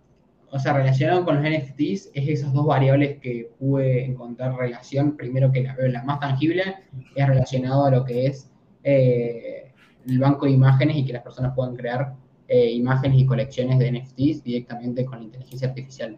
o 0.56 0.58
sea, 0.58 0.72
relacionado 0.72 1.24
con 1.24 1.36
los 1.36 1.44
NFTs, 1.44 2.10
es 2.14 2.28
esas 2.28 2.52
dos 2.52 2.66
variables 2.66 3.18
que 3.18 3.50
pude 3.58 4.06
encontrar 4.06 4.56
relación. 4.56 5.16
Primero 5.16 5.52
que 5.52 5.62
la 5.62 5.74
veo 5.76 5.88
la 5.88 6.02
más 6.02 6.18
tangible, 6.18 6.76
es 7.14 7.26
relacionado 7.28 7.84
a 7.84 7.90
lo 7.90 8.04
que 8.04 8.26
es 8.26 8.50
eh, 8.82 9.72
el 10.06 10.18
banco 10.18 10.46
de 10.46 10.52
imágenes 10.52 10.96
y 10.96 11.04
que 11.04 11.12
las 11.12 11.22
personas 11.22 11.52
puedan 11.54 11.76
crear 11.76 12.14
eh, 12.48 12.70
imágenes 12.70 13.20
y 13.20 13.26
colecciones 13.26 13.78
de 13.78 13.92
NFTs 13.92 14.44
directamente 14.44 15.04
con 15.04 15.18
la 15.18 15.24
inteligencia 15.26 15.68
artificial. 15.68 16.16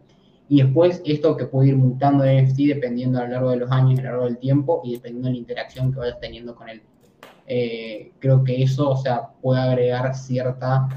Y 0.48 0.62
después 0.62 1.03
esto 1.05 1.37
que 1.37 1.46
puede 1.46 1.70
ir 1.70 1.77
mutando 1.77 2.22
de 2.22 2.40
NFT 2.40 2.59
dependiendo 2.68 3.18
a 3.18 3.24
lo 3.24 3.29
largo 3.31 3.51
de 3.51 3.57
los 3.57 3.70
años, 3.72 3.98
a 3.98 4.03
lo 4.03 4.09
largo 4.11 4.24
del 4.27 4.38
tiempo 4.38 4.83
y 4.85 4.92
dependiendo 4.92 5.29
de 5.29 5.35
la 5.35 5.40
interacción 5.40 5.92
que 5.92 5.98
vayas 5.98 6.20
teniendo 6.20 6.55
con 6.55 6.68
él. 6.68 6.81
Eh, 7.48 8.12
creo 8.20 8.44
que 8.44 8.62
eso, 8.62 8.88
o 8.90 8.96
sea, 8.96 9.31
puede 9.42 9.61
agregar 9.61 10.14
cierta 10.14 10.88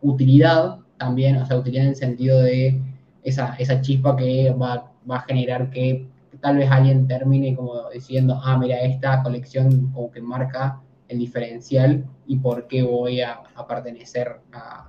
utilidad 0.00 0.81
también, 1.02 1.36
o 1.36 1.46
sea, 1.46 1.58
utilidad 1.58 1.84
en 1.84 1.90
el 1.90 1.96
sentido 1.96 2.40
de 2.42 2.80
esa, 3.24 3.54
esa 3.56 3.80
chispa 3.80 4.16
que 4.16 4.50
va, 4.50 4.92
va, 5.10 5.16
a 5.16 5.22
generar 5.22 5.70
que 5.70 6.06
tal 6.40 6.58
vez 6.58 6.70
alguien 6.70 7.08
termine 7.08 7.56
como 7.56 7.90
diciendo, 7.90 8.40
ah, 8.42 8.56
mira, 8.56 8.80
esta 8.80 9.22
colección 9.22 9.90
como 9.92 10.10
que 10.12 10.20
marca 10.20 10.80
el 11.08 11.18
diferencial 11.18 12.04
y 12.26 12.36
por 12.36 12.68
qué 12.68 12.82
voy 12.82 13.20
a, 13.20 13.42
a 13.54 13.66
pertenecer 13.66 14.40
a, 14.52 14.88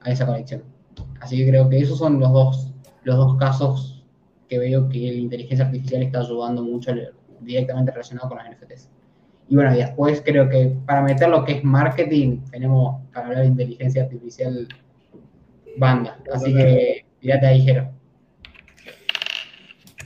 a, 0.00 0.10
esa 0.10 0.26
colección. 0.26 0.62
Así 1.20 1.36
que 1.36 1.48
creo 1.48 1.68
que 1.68 1.78
esos 1.78 1.98
son 1.98 2.20
los 2.20 2.32
dos, 2.32 2.72
los 3.02 3.16
dos 3.16 3.36
casos 3.36 4.04
que 4.48 4.58
veo 4.58 4.88
que 4.88 4.98
la 4.98 5.18
inteligencia 5.18 5.66
artificial 5.66 6.02
está 6.02 6.20
ayudando 6.20 6.62
mucho 6.62 6.92
directamente 7.40 7.90
relacionado 7.90 8.28
con 8.28 8.38
las 8.38 8.48
NFTs. 8.48 8.88
Y 9.48 9.56
bueno, 9.56 9.72
después 9.72 10.22
creo 10.24 10.48
que 10.48 10.76
para 10.86 11.02
meter 11.02 11.28
lo 11.28 11.44
que 11.44 11.52
es 11.52 11.64
marketing, 11.64 12.38
tenemos 12.50 13.02
para 13.12 13.26
hablar 13.26 13.42
de 13.42 13.48
inteligencia 13.48 14.04
artificial 14.04 14.68
banda. 15.76 16.18
Así 16.32 16.54
que 16.54 17.04
fíjate 17.20 17.46
ahí, 17.46 17.62
Jero. 17.62 17.90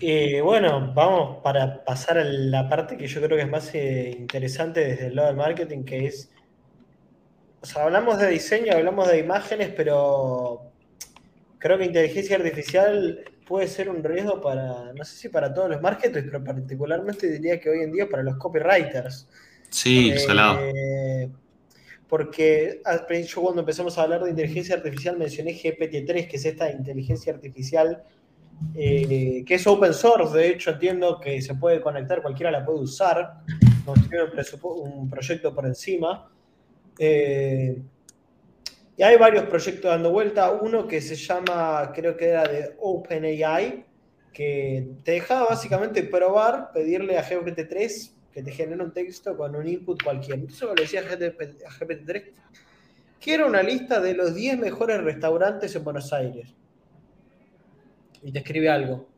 Eh, 0.01 0.41
bueno, 0.43 0.93
vamos 0.95 1.39
para 1.43 1.83
pasar 1.85 2.19
a 2.19 2.25
la 2.25 2.69
parte 2.69 2.97
que 2.97 3.07
yo 3.07 3.23
creo 3.23 3.37
que 3.37 3.45
es 3.45 3.51
más 3.51 3.75
eh, 3.75 4.15
interesante 4.19 4.81
desde 4.81 5.07
el 5.07 5.17
lado 5.17 5.29
del 5.29 5.37
marketing, 5.37 5.85
que 5.85 6.07
es, 6.07 6.31
o 7.63 7.67
sea, 7.67 7.85
hablamos 7.85 8.19
de 8.19 8.29
diseño, 8.29 8.75
hablamos 8.75 9.09
de 9.09 9.19
imágenes, 9.19 9.71
pero 9.75 10.71
creo 11.59 11.79
que 11.79 11.87
inteligencia 11.87 12.37
artificial 12.37 13.25
puede 13.47 13.69
ser 13.69 13.89
un 13.89 14.05
riesgo 14.05 14.41
para, 14.41 14.93
no 14.93 15.05
sé 15.05 15.17
si 15.17 15.29
para 15.31 15.55
todos 15.55 15.71
los 15.71 15.81
marketers, 15.81 16.27
pero 16.27 16.45
particularmente 16.45 17.31
diría 17.31 17.59
que 17.59 17.71
hoy 17.71 17.81
en 17.81 17.93
día 17.93 18.07
para 18.09 18.23
los 18.23 18.37
copywriters. 18.37 19.29
Sí, 19.71 20.11
eh, 20.11 20.19
salado. 20.19 20.61
Porque 22.09 22.81
yo 23.27 23.43
cuando 23.43 23.61
empezamos 23.61 23.99
a 23.99 24.03
hablar 24.03 24.23
de 24.23 24.31
inteligencia 24.31 24.77
artificial 24.77 25.17
mencioné 25.17 25.55
GPT-3, 25.55 26.29
que 26.29 26.37
es 26.37 26.45
esta 26.45 26.71
inteligencia 26.71 27.33
artificial 27.33 28.05
eh, 28.75 29.45
que 29.47 29.55
es 29.55 29.67
open 29.67 29.93
source, 29.93 30.37
de 30.37 30.49
hecho 30.49 30.71
entiendo 30.71 31.21
que 31.21 31.43
se 31.43 31.55
puede 31.55 31.81
conectar, 31.81 32.23
cualquiera 32.23 32.51
la 32.51 32.65
puede 32.65 32.81
usar. 32.81 33.43
construir 33.85 34.23
un, 34.63 35.11
proyecto 35.11 35.55
por 35.55 35.67
encima. 35.67 36.31
Eh, 36.99 37.83
y 38.97 39.03
hay 39.03 39.17
varios 39.19 39.45
proyectos 39.45 39.91
dando 39.91 40.11
vuelta. 40.11 40.51
Uno 40.53 40.87
que 40.87 41.01
se 41.01 41.17
llama, 41.17 41.93
creo 41.95 42.17
que 42.17 42.29
era 42.29 42.45
de 42.45 42.75
OpenAI, 42.79 43.85
que 44.33 44.89
te 45.05 45.13
dejaba 45.13 45.49
básicamente 45.51 46.03
probar, 46.03 46.73
pedirle 46.73 47.19
a 47.19 47.29
GPT-3 47.29 48.16
que 48.37 48.43
te 48.43 48.53
genere 48.53 48.85
un 48.85 48.93
texto 48.93 49.35
con 49.35 49.57
un 49.57 49.67
input 49.67 50.03
cualquiera. 50.03 50.39
Entonces 50.39 50.69
le 50.77 50.83
decía 50.83 51.01
a 51.01 51.05
GPT-3, 51.05 52.25
quiero 53.19 53.47
una 53.47 53.63
lista 53.63 53.99
de 53.99 54.13
los 54.13 54.35
10 54.35 54.59
mejores 54.59 55.03
restaurantes 55.03 55.75
en 55.75 55.83
Buenos 55.83 56.13
Aires. 56.13 56.55
Y 58.23 58.33
te 58.33 58.41
escribe 58.41 58.69
algo. 58.69 59.09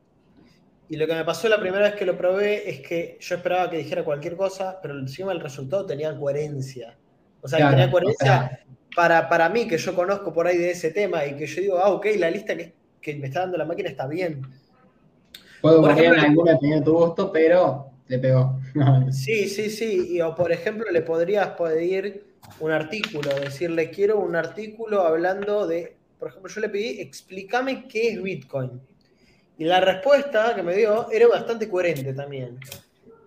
Y 0.89 0.97
lo 0.97 1.09
que 1.09 1.17
me 1.17 1.25
pasó 1.25 1.49
la 1.49 1.59
primera 1.59 1.87
vez 1.87 1.97
que 1.97 2.07
lo 2.07 2.17
probé 2.17 2.71
es 2.71 2.79
que 2.79 3.19
yo 3.21 3.35
esperaba 3.35 3.69
que 3.69 3.79
dijera 3.79 4.05
cualquier 4.05 4.37
cosa, 4.37 4.79
pero 4.81 4.97
encima 4.97 5.33
el 5.33 5.41
resultado 5.41 5.85
tenía 5.85 6.17
coherencia. 6.17 6.97
O 7.43 7.49
sea, 7.49 7.71
tenía 7.71 7.91
coherencia 7.91 8.65
para, 8.95 9.29
para 9.29 9.49
mí, 9.49 9.67
que 9.67 9.79
yo 9.79 9.97
conozco 9.97 10.33
por 10.33 10.47
ahí 10.47 10.59
de 10.59 10.71
ese 10.71 10.93
tema 10.93 11.27
y 11.27 11.35
que 11.35 11.49
yo 11.49 11.61
digo, 11.61 11.79
ah, 11.79 11.91
ok, 11.91 12.07
la 12.19 12.31
lista 12.31 12.57
que, 12.57 12.73
que 13.01 13.17
me 13.17 13.27
está 13.27 13.41
dando 13.41 13.59
la 13.59 13.65
máquina 13.65 13.89
está 13.89 14.07
bien. 14.07 14.43
Puedo 15.61 15.91
en 15.91 16.21
alguna 16.21 16.55
opinión 16.55 16.85
tu 16.85 16.93
gusto, 16.93 17.33
pero 17.33 17.88
le 18.09 18.18
pegó. 18.18 18.61
sí, 19.12 19.49
sí, 19.49 19.71
sí. 19.71 20.16
Y, 20.16 20.21
o 20.21 20.35
por 20.35 20.51
ejemplo, 20.53 20.90
le 20.90 21.03
podrías 21.03 21.51
pedir 21.51 22.25
un 22.61 22.71
artículo, 22.71 23.31
decirle, 23.38 23.90
quiero 23.90 24.18
un 24.18 24.35
artículo 24.35 25.03
hablando 25.03 25.66
de, 25.66 25.97
por 26.18 26.29
ejemplo, 26.29 26.51
yo 26.53 26.61
le 26.61 26.68
pedí, 26.68 27.01
explícame 27.01 27.87
qué 27.87 28.11
es 28.11 28.23
Bitcoin. 28.23 28.81
Y 29.59 29.64
la 29.64 29.81
respuesta 29.81 30.55
que 30.55 30.62
me 30.62 30.75
dio 30.75 31.11
era 31.11 31.29
bastante 31.29 31.68
coherente 31.68 32.12
también. 32.14 32.59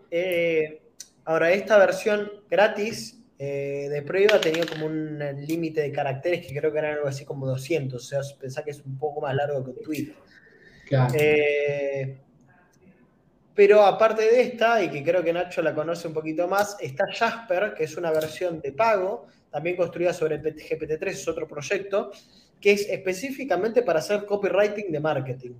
Eh, 0.09 0.81
ahora, 1.25 1.51
esta 1.51 1.77
versión 1.77 2.31
gratis 2.49 3.21
eh, 3.37 3.87
de 3.89 4.01
prueba 4.01 4.39
tenía 4.39 4.65
como 4.65 4.85
un 4.85 5.19
límite 5.47 5.81
de 5.81 5.91
caracteres 5.91 6.45
que 6.45 6.55
creo 6.57 6.71
que 6.71 6.79
eran 6.79 6.93
algo 6.93 7.07
así 7.07 7.25
como 7.25 7.47
200, 7.47 8.01
o 8.01 8.05
sea, 8.05 8.37
pensá 8.39 8.63
que 8.63 8.71
es 8.71 8.79
un 8.85 8.97
poco 8.97 9.21
más 9.21 9.35
largo 9.35 9.63
que 9.65 9.73
Twitter. 9.83 10.15
Eh, 11.13 12.17
pero 13.53 13.83
aparte 13.83 14.23
de 14.23 14.41
esta, 14.41 14.83
y 14.83 14.89
que 14.89 15.03
creo 15.03 15.23
que 15.23 15.33
Nacho 15.33 15.61
la 15.61 15.75
conoce 15.75 16.07
un 16.07 16.13
poquito 16.13 16.47
más, 16.47 16.77
está 16.79 17.05
Jasper, 17.11 17.73
que 17.73 17.83
es 17.83 17.97
una 17.97 18.11
versión 18.11 18.61
de 18.61 18.71
pago, 18.71 19.27
también 19.49 19.75
construida 19.75 20.13
sobre 20.13 20.35
el 20.35 20.41
GPT-3, 20.41 21.07
es 21.07 21.27
otro 21.27 21.47
proyecto, 21.47 22.11
que 22.59 22.71
es 22.71 22.87
específicamente 22.87 23.81
para 23.81 23.99
hacer 23.99 24.25
copywriting 24.25 24.91
de 24.91 24.99
marketing. 24.99 25.51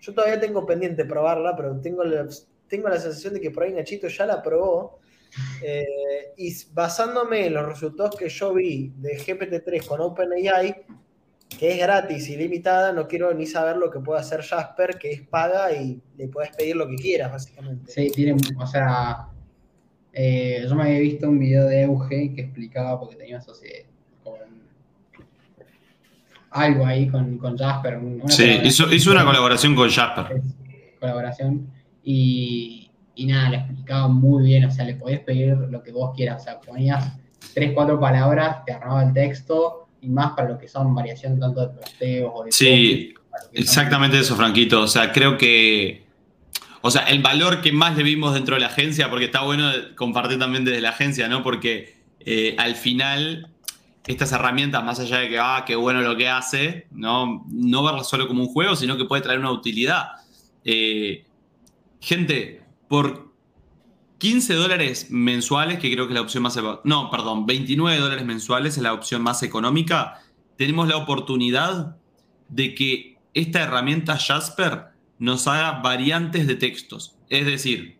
Yo 0.00 0.14
todavía 0.14 0.40
tengo 0.40 0.66
pendiente 0.66 1.04
probarla, 1.04 1.54
pero 1.56 1.78
tengo 1.80 2.02
la, 2.04 2.26
tengo 2.66 2.88
la 2.88 2.98
sensación 2.98 3.34
de 3.34 3.40
que 3.40 3.50
por 3.50 3.64
ahí 3.64 3.72
Nachito 3.72 4.08
ya 4.08 4.26
la 4.26 4.42
probó 4.42 4.98
eh, 5.62 6.32
y 6.36 6.52
basándome 6.72 7.46
en 7.46 7.54
los 7.54 7.68
resultados 7.68 8.16
que 8.16 8.28
yo 8.28 8.54
vi 8.54 8.92
de 8.96 9.18
GPT-3 9.18 9.86
con 9.86 10.00
OpenAI, 10.00 10.74
que 11.58 11.72
es 11.72 11.78
gratis 11.78 12.28
y 12.28 12.36
limitada, 12.36 12.92
no 12.92 13.08
quiero 13.08 13.34
ni 13.34 13.44
saber 13.44 13.76
lo 13.76 13.90
que 13.90 13.98
puede 13.98 14.20
hacer 14.20 14.42
Jasper, 14.42 14.96
que 14.96 15.10
es 15.10 15.22
paga 15.22 15.72
y 15.72 16.00
le 16.16 16.28
puedes 16.28 16.54
pedir 16.54 16.76
lo 16.76 16.86
que 16.86 16.94
quieras, 16.94 17.32
básicamente. 17.32 17.90
Sí, 17.90 18.12
tiene, 18.14 18.36
o 18.56 18.66
sea, 18.66 19.26
eh, 20.12 20.64
yo 20.68 20.74
me 20.76 20.84
había 20.84 21.00
visto 21.00 21.28
un 21.28 21.40
video 21.40 21.66
de 21.66 21.82
Euge 21.82 22.32
que 22.32 22.42
explicaba, 22.42 22.98
porque 22.98 23.16
tenía 23.16 23.40
algo 26.50 26.86
ahí 26.86 27.08
con, 27.08 27.38
con 27.38 27.58
Jasper. 27.58 28.00
sí, 28.28 28.60
hizo, 28.62 28.92
hizo, 28.92 29.10
una 29.10 29.24
colaboración 29.24 29.74
con 29.74 29.90
Jasper. 29.90 30.40
Colaboración. 30.98 31.70
Y, 32.04 32.90
y 33.16 33.26
nada, 33.26 33.50
le 33.50 33.56
explicaba 33.58 34.08
muy 34.08 34.44
bien, 34.44 34.64
o 34.64 34.70
sea, 34.70 34.84
le 34.84 34.94
podías 34.94 35.20
pedir 35.20 35.56
lo 35.56 35.82
que 35.82 35.90
vos 35.90 36.14
quieras, 36.14 36.42
o 36.42 36.44
sea, 36.44 36.60
ponías 36.60 37.18
tres, 37.52 37.72
cuatro 37.74 37.98
palabras, 37.98 38.64
te 38.64 38.72
armaba 38.72 39.02
el 39.02 39.12
texto, 39.12 39.87
y 40.00 40.08
más 40.08 40.32
para 40.32 40.50
lo 40.50 40.58
que 40.58 40.68
son 40.68 40.94
variación 40.94 41.38
tanto 41.38 41.60
de 41.60 41.68
posteos 41.68 42.32
o 42.34 42.44
de... 42.44 42.52
Sí, 42.52 43.14
exactamente 43.52 44.18
eso, 44.18 44.36
Franquito, 44.36 44.82
o 44.82 44.88
sea, 44.88 45.12
creo 45.12 45.36
que... 45.38 46.06
O 46.80 46.90
sea, 46.90 47.02
el 47.02 47.20
valor 47.20 47.60
que 47.60 47.72
más 47.72 47.96
le 47.96 48.04
vimos 48.04 48.34
dentro 48.34 48.54
de 48.54 48.60
la 48.60 48.68
agencia, 48.68 49.10
porque 49.10 49.26
está 49.26 49.42
bueno 49.42 49.70
compartir 49.96 50.38
también 50.38 50.64
desde 50.64 50.80
la 50.80 50.90
agencia, 50.90 51.28
¿no? 51.28 51.42
Porque 51.42 51.96
eh, 52.20 52.54
al 52.56 52.76
final 52.76 53.50
estas 54.08 54.32
herramientas, 54.32 54.82
más 54.84 54.98
allá 55.00 55.18
de 55.18 55.28
que, 55.28 55.38
ah, 55.38 55.64
qué 55.66 55.76
bueno 55.76 56.00
lo 56.00 56.16
que 56.16 56.28
hace, 56.28 56.86
¿no? 56.90 57.44
No 57.48 57.84
verlo 57.84 58.04
solo 58.04 58.26
como 58.26 58.42
un 58.42 58.48
juego, 58.48 58.74
sino 58.74 58.96
que 58.96 59.04
puede 59.04 59.22
traer 59.22 59.38
una 59.38 59.50
utilidad. 59.50 60.12
Eh, 60.64 61.26
gente, 62.00 62.62
por 62.88 63.27
15 64.18 64.54
dólares 64.54 65.06
mensuales, 65.10 65.78
que 65.78 65.92
creo 65.92 66.06
que 66.06 66.12
es 66.12 66.16
la 66.16 66.22
opción 66.22 66.42
más... 66.42 66.58
No, 66.84 67.10
perdón, 67.10 67.46
29 67.46 67.98
dólares 67.98 68.24
mensuales 68.24 68.76
es 68.76 68.82
la 68.82 68.92
opción 68.92 69.22
más 69.22 69.42
económica, 69.42 70.20
tenemos 70.56 70.88
la 70.88 70.96
oportunidad 70.96 71.96
de 72.48 72.74
que 72.74 73.16
esta 73.32 73.62
herramienta 73.62 74.16
Jasper 74.16 74.86
nos 75.18 75.46
haga 75.46 75.80
variantes 75.80 76.46
de 76.46 76.56
textos. 76.56 77.16
Es 77.28 77.46
decir, 77.46 77.98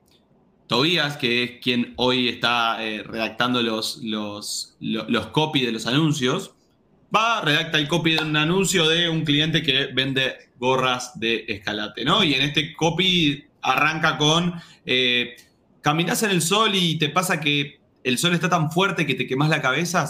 Tobías, 0.67 1.17
que 1.17 1.43
es 1.43 1.51
quien 1.63 1.95
hoy 1.97 2.29
está 2.29 2.85
eh, 2.85 3.03
redactando 3.03 3.63
los, 3.63 3.99
los, 4.03 4.77
los, 4.81 5.27
copy 5.29 5.65
de 5.65 5.73
los 5.73 5.87
anuncios, 5.87 6.53
va, 7.15 7.41
redacta 7.41 7.79
el 7.79 7.89
copy 7.89 8.15
de 8.15 8.23
un 8.23 8.37
anuncio 8.37 8.89
de 8.89 9.09
un 9.09 9.25
cliente 9.25 9.63
que 9.63 9.87
vende 9.87 10.35
gorras 10.59 11.19
de 11.19 11.45
escalate, 11.49 12.05
¿no? 12.05 12.23
Y 12.23 12.35
en 12.35 12.43
este 12.43 12.75
copy 12.75 13.45
arranca 13.63 14.19
con, 14.19 14.55
eh, 14.85 15.37
caminas 15.89 16.23
en 16.23 16.31
el 16.31 16.43
sol 16.43 16.75
y 16.75 16.99
te 16.99 17.09
pasa 17.09 17.41
que 17.41 17.81
el 18.05 18.19
sol 18.19 18.35
está 18.35 18.51
tan 18.51 18.71
fuerte 18.71 19.07
que 19.07 19.15
te 19.15 19.27
quemas 19.27 19.49
la 19.49 19.63
cabeza, 19.63 20.07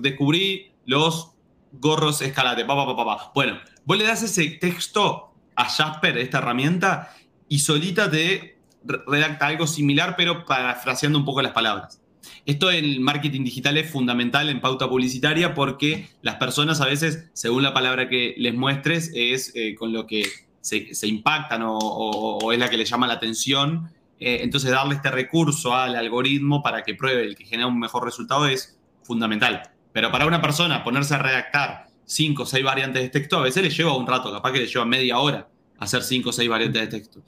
descubrí 0.00 0.70
los 0.86 1.32
gorros 1.72 2.22
escalate, 2.22 2.64
pa, 2.64 2.76
pa, 2.76 2.96
pa, 2.96 3.32
Bueno, 3.34 3.58
vos 3.84 3.98
le 3.98 4.04
das 4.04 4.22
ese 4.22 4.48
texto 4.60 5.34
a 5.56 5.64
Jasper, 5.64 6.18
esta 6.18 6.38
herramienta, 6.38 7.12
y 7.48 7.58
solita 7.58 8.08
te 8.08 8.58
redacta 8.84 9.48
algo 9.48 9.66
similar, 9.66 10.14
pero 10.16 10.44
parafraseando 10.44 11.18
un 11.18 11.24
poco 11.24 11.42
las 11.42 11.50
palabras. 11.50 12.00
Esto 12.46 12.70
en 12.70 13.02
marketing 13.02 13.42
digital 13.42 13.76
es 13.76 13.90
fundamental 13.90 14.48
en 14.48 14.60
pauta 14.60 14.88
publicitaria 14.88 15.52
porque 15.52 16.10
las 16.22 16.36
personas 16.36 16.80
a 16.80 16.86
veces, 16.86 17.28
según 17.32 17.64
la 17.64 17.74
palabra 17.74 18.08
que 18.08 18.36
les 18.38 18.54
muestres, 18.54 19.10
es 19.16 19.50
eh, 19.56 19.74
con 19.74 19.92
lo 19.92 20.06
que 20.06 20.22
se, 20.60 21.08
impactan 21.08 21.62
o, 21.64 22.52
es 22.52 22.58
la 22.60 22.68
que 22.68 22.76
le 22.76 22.84
llama 22.84 23.08
la 23.08 23.14
atención. 23.14 23.90
Eh, 24.20 24.40
entonces, 24.42 24.70
darle 24.70 24.96
este 24.96 25.10
recurso 25.10 25.74
al 25.74 25.94
algoritmo 25.96 26.62
para 26.62 26.82
que 26.82 26.94
pruebe 26.94 27.22
el 27.24 27.36
que 27.36 27.44
genera 27.44 27.68
un 27.68 27.78
mejor 27.78 28.04
resultado 28.04 28.46
es 28.46 28.78
fundamental. 29.02 29.62
Pero 29.92 30.10
para 30.10 30.26
una 30.26 30.40
persona 30.40 30.84
ponerse 30.84 31.14
a 31.14 31.18
redactar 31.18 31.86
cinco 32.04 32.42
o 32.42 32.46
seis 32.46 32.64
variantes 32.64 33.02
de 33.02 33.08
texto, 33.08 33.38
a 33.38 33.42
veces 33.42 33.62
le 33.62 33.70
lleva 33.70 33.96
un 33.96 34.06
rato, 34.06 34.32
capaz 34.32 34.52
que 34.52 34.60
le 34.60 34.66
lleva 34.66 34.84
media 34.84 35.18
hora 35.18 35.48
hacer 35.78 36.02
cinco 36.02 36.30
o 36.30 36.32
seis 36.32 36.48
variantes 36.48 36.82
de 36.82 36.88
texto. 36.88 37.22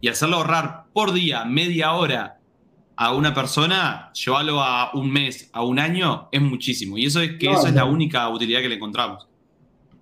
Y 0.00 0.08
hacerlo 0.08 0.36
ahorrar 0.36 0.84
por 0.92 1.12
día 1.12 1.44
media 1.44 1.92
hora 1.92 2.38
a 2.96 3.12
una 3.14 3.34
persona, 3.34 4.10
llevarlo 4.12 4.62
a 4.62 4.90
un 4.94 5.10
mes, 5.10 5.50
a 5.52 5.62
un 5.62 5.78
año, 5.78 6.28
es 6.32 6.40
muchísimo. 6.40 6.96
Y 6.96 7.06
eso 7.06 7.20
es 7.20 7.32
que 7.38 7.50
eso 7.50 7.66
es 7.66 7.74
la 7.74 7.84
única 7.84 8.28
utilidad 8.28 8.60
que 8.60 8.68
le 8.68 8.76
encontramos. 8.76 9.28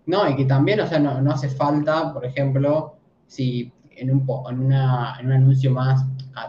No, 0.07 0.29
y 0.29 0.37
que 0.37 0.45
también, 0.45 0.81
o 0.81 0.87
sea, 0.87 0.99
no, 0.99 1.33
hace 1.33 1.49
falta, 1.49 2.13
por 2.13 2.25
ejemplo, 2.25 2.97
si 3.27 3.73
en 3.97 4.11
un, 4.11 4.27
en, 4.51 4.59
una, 4.61 5.17
en 5.19 5.27
un 5.27 5.33
anuncio 5.33 5.71
más, 5.73 6.05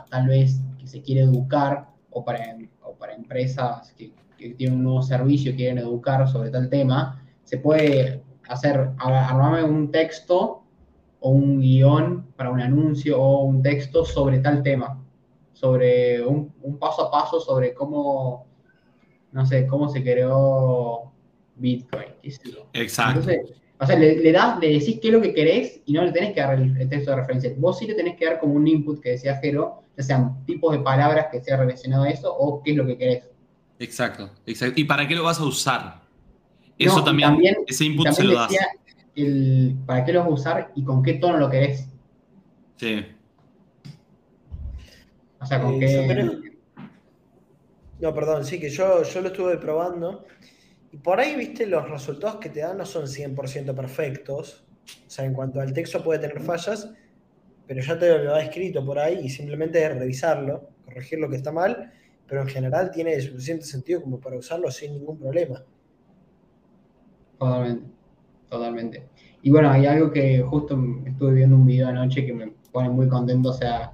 tal 0.10 0.28
vez 0.28 0.62
que 0.80 0.88
se 0.88 1.02
quiere 1.02 1.22
educar, 1.22 1.90
o 2.10 2.24
para, 2.24 2.40
para 2.98 3.14
empresas 3.14 3.94
que, 3.94 4.14
tienen 4.58 4.78
un 4.78 4.84
nuevo 4.84 5.02
servicio 5.02 5.52
y 5.52 5.56
quieren 5.56 5.80
educar 5.80 6.28
sobre 6.28 6.52
tal 6.52 6.70
tema, 6.70 7.24
se 7.44 7.58
puede 7.58 8.22
hacer, 8.48 8.92
armarme 8.98 9.64
un 9.64 9.90
texto 9.90 10.62
o 11.20 11.30
un 11.30 11.60
guion 11.60 12.28
para 12.36 12.52
un 12.52 12.62
anuncio 12.62 13.20
o 13.20 13.44
un 13.46 13.64
texto 13.64 14.06
sobre 14.06 14.40
tal 14.40 14.62
tema, 14.62 15.02
sobre 15.54 16.24
un, 16.24 16.54
un 16.62 16.78
paso 16.78 17.08
a 17.08 17.12
paso 17.12 17.40
sobre 17.40 17.74
cómo, 17.74 18.46
no 19.32 19.46
sé, 19.46 19.66
cómo 19.66 19.90
se 19.90 20.04
creó 20.04 21.12
Bitcoin. 21.56 22.08
Exacto. 22.74 23.32
O 23.78 23.86
sea, 23.86 23.98
le, 23.98 24.32
das, 24.32 24.58
le 24.60 24.70
decís 24.70 25.00
qué 25.02 25.10
es 25.10 25.14
lo 25.14 25.22
que 25.22 25.34
querés 25.34 25.82
y 25.86 25.94
no 25.94 26.04
le 26.04 26.12
tenés 26.14 26.34
que 26.34 26.40
dar 26.40 26.54
el, 26.54 26.90
texto 26.90 27.12
de 27.12 27.18
referencia. 27.18 27.54
Vos 27.58 27.78
sí 27.78 27.88
le 27.88 27.94
tenés 27.94 28.16
que 28.16 28.26
dar 28.26 28.40
como 28.40 28.54
un 28.54 28.68
input 28.68 29.02
que 29.02 29.12
decía 29.12 29.38
Jero, 29.42 29.84
ya 29.98 30.04
sean 30.04 30.46
tipos 30.46 30.72
de 30.72 30.80
palabras 30.80 31.28
que 31.32 31.42
sea 31.42 31.58
relacionado 31.58 32.04
a 32.04 32.10
eso 32.10 32.34
o 32.34 32.64
qué 32.64 32.72
es 32.72 32.78
lo 32.78 32.86
que 32.86 32.98
querés. 32.98 33.24
Exacto, 33.80 34.32
exacto. 34.46 34.80
¿Y 34.80 34.86
para 34.86 35.06
qué 35.08 35.16
lo 35.16 35.24
vas 35.24 35.40
a 35.40 35.44
usar? 35.44 36.02
Eso 36.78 37.04
también, 37.04 37.38
ese 37.68 37.86
input 37.86 38.12
se 38.12 38.24
lo 38.24 38.36
das. 38.36 38.54
El, 39.16 39.76
para 39.86 40.06
qué 40.06 40.14
lo 40.14 40.20
vas 40.22 40.30
a 40.30 40.34
usar 40.34 40.72
y 40.76 40.84
con 40.84 41.04
qué 41.04 41.16
tono 41.16 41.38
lo 41.38 41.50
querés. 41.50 41.88
Sí. 42.78 43.06
O 45.40 45.46
sea, 45.46 45.62
con 45.62 45.76
eh, 45.76 45.80
qué. 45.80 46.56
No, 48.00 48.14
perdón, 48.14 48.46
sí, 48.46 48.60
que 48.60 48.70
yo, 48.70 49.04
yo 49.04 49.22
lo 49.22 49.28
estuve 49.28 49.58
probando 49.58 50.26
y 50.96 50.98
por 50.98 51.20
ahí, 51.20 51.36
viste, 51.36 51.66
los 51.68 51.90
resultados 51.90 52.38
que 52.38 52.50
te 52.50 52.62
dan 52.62 52.78
no 52.78 52.86
son 52.86 53.06
100% 53.06 53.76
perfectos. 53.76 54.66
O 55.08 55.10
sea, 55.10 55.26
en 55.26 55.34
cuanto 55.34 55.60
al 55.60 55.74
texto 55.74 56.04
puede 56.04 56.20
tener 56.20 56.42
fallas, 56.42 56.92
pero 57.68 57.82
ya 57.82 57.98
te 57.98 58.20
lo 58.20 58.36
ha 58.36 58.42
escrito 58.42 58.86
por 58.86 59.00
ahí 59.00 59.20
y 59.24 59.30
simplemente 59.30 59.84
es 59.84 59.96
revisarlo, 59.96 60.70
corregir 60.86 61.20
lo 61.20 61.30
que 61.30 61.38
está 61.38 61.52
mal 61.52 61.92
pero 62.28 62.42
en 62.42 62.48
general 62.48 62.92
tiene 62.92 63.20
suficiente 63.22 63.66
sentido 63.66 64.02
como 64.02 64.20
para 64.20 64.38
usarlo 64.38 64.72
sin 64.72 64.94
ningún 64.94 65.18
problema. 65.18 65.64
Totalmente, 67.38 67.86
totalmente. 68.50 69.08
Y 69.42 69.52
bueno, 69.52 69.70
hay 69.70 69.86
algo 69.86 70.12
que 70.12 70.42
justo 70.42 70.80
estuve 71.06 71.34
viendo 71.34 71.56
un 71.56 71.66
video 71.66 71.88
anoche 71.88 72.26
que 72.26 72.34
me 72.34 72.54
pone 72.72 72.90
muy 72.90 73.08
contento, 73.08 73.50
o 73.50 73.54
sea, 73.54 73.94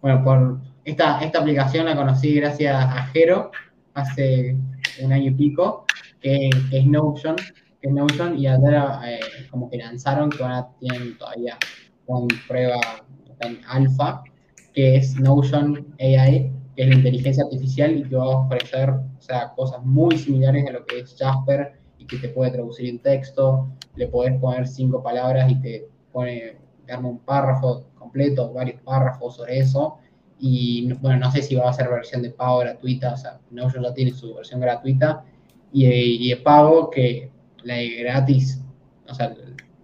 bueno, 0.00 0.22
por 0.22 0.58
esta, 0.84 1.20
esta 1.20 1.40
aplicación 1.40 1.86
la 1.86 1.96
conocí 1.96 2.34
gracias 2.34 2.74
a 2.76 3.06
Jero 3.06 3.50
hace 3.94 4.56
un 5.02 5.12
año 5.12 5.30
y 5.30 5.34
pico, 5.34 5.81
que, 6.22 6.50
es 6.70 6.86
Notion, 6.86 7.36
que 7.80 7.88
es 7.88 7.92
Notion, 7.92 8.38
y 8.38 8.46
ahora 8.46 9.00
eh, 9.04 9.20
como 9.50 9.68
que 9.68 9.78
lanzaron, 9.78 10.30
que 10.30 10.42
ahora 10.42 10.68
tienen 10.78 11.18
todavía 11.18 11.58
con 12.06 12.28
prueba 12.48 12.80
en 13.40 13.60
alfa, 13.66 14.22
que 14.72 14.96
es 14.96 15.18
Notion 15.18 15.94
AI, 16.00 16.52
que 16.74 16.82
es 16.82 16.88
la 16.88 16.94
inteligencia 16.94 17.44
artificial 17.44 17.96
y 17.98 18.04
que 18.04 18.16
va 18.16 18.24
a 18.24 18.38
ofrecer 18.38 18.90
o 18.90 19.20
sea, 19.20 19.52
cosas 19.54 19.84
muy 19.84 20.16
similares 20.16 20.66
a 20.66 20.72
lo 20.72 20.86
que 20.86 21.00
es 21.00 21.14
Jasper 21.18 21.72
y 21.98 22.06
que 22.06 22.16
te 22.18 22.28
puede 22.28 22.50
traducir 22.50 22.88
en 22.88 22.98
texto, 23.00 23.68
le 23.96 24.08
podés 24.08 24.38
poner 24.40 24.66
cinco 24.66 25.02
palabras 25.02 25.50
y 25.50 25.56
te 25.56 25.88
pone, 26.12 26.56
te 26.86 26.92
arma 26.92 27.08
un 27.08 27.18
párrafo 27.18 27.84
completo, 27.94 28.52
varios 28.52 28.80
párrafos 28.82 29.36
sobre 29.36 29.58
eso. 29.58 29.98
Y 30.38 30.92
bueno, 30.94 31.18
no 31.18 31.30
sé 31.30 31.42
si 31.42 31.54
va 31.54 31.70
a 31.70 31.72
ser 31.72 31.88
versión 31.88 32.22
de 32.22 32.30
pago 32.30 32.58
gratuita, 32.58 33.14
o 33.14 33.16
sea, 33.16 33.38
Notion 33.50 33.84
ya 33.84 33.94
tiene 33.94 34.10
su 34.10 34.34
versión 34.34 34.60
gratuita 34.60 35.24
y, 35.72 35.86
y 35.86 36.30
de 36.30 36.36
pago 36.36 36.90
que 36.90 37.30
la 37.64 37.76
de 37.76 37.88
gratis, 37.96 38.62
o 39.08 39.14
sea, 39.14 39.34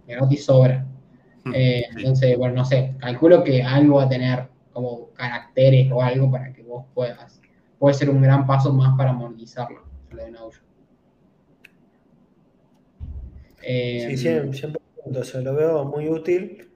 gratis 0.07 0.45
sobra. 0.45 0.85
Hmm, 1.43 1.53
eh, 1.55 1.85
entonces, 1.95 2.37
bueno, 2.37 2.55
no 2.55 2.65
sé, 2.65 2.95
calculo 2.99 3.43
que 3.43 3.63
algo 3.63 3.95
va 3.95 4.03
a 4.03 4.09
tener 4.09 4.47
como 4.71 5.11
caracteres 5.13 5.91
o 5.91 6.01
algo 6.01 6.31
para 6.31 6.53
que 6.53 6.63
vos 6.63 6.85
puedas. 6.93 7.41
Puede 7.77 7.95
ser 7.95 8.09
un 8.09 8.21
gran 8.21 8.45
paso 8.45 8.73
más 8.73 8.97
para 8.97 9.13
monetizarlo, 9.13 9.83
lo 10.11 10.23
de 10.23 10.31
sí, 13.61 14.27
100%, 14.27 14.77
eh, 15.05 15.23
se 15.23 15.41
lo 15.41 15.53
veo 15.53 15.85
muy 15.85 16.07
útil 16.07 16.69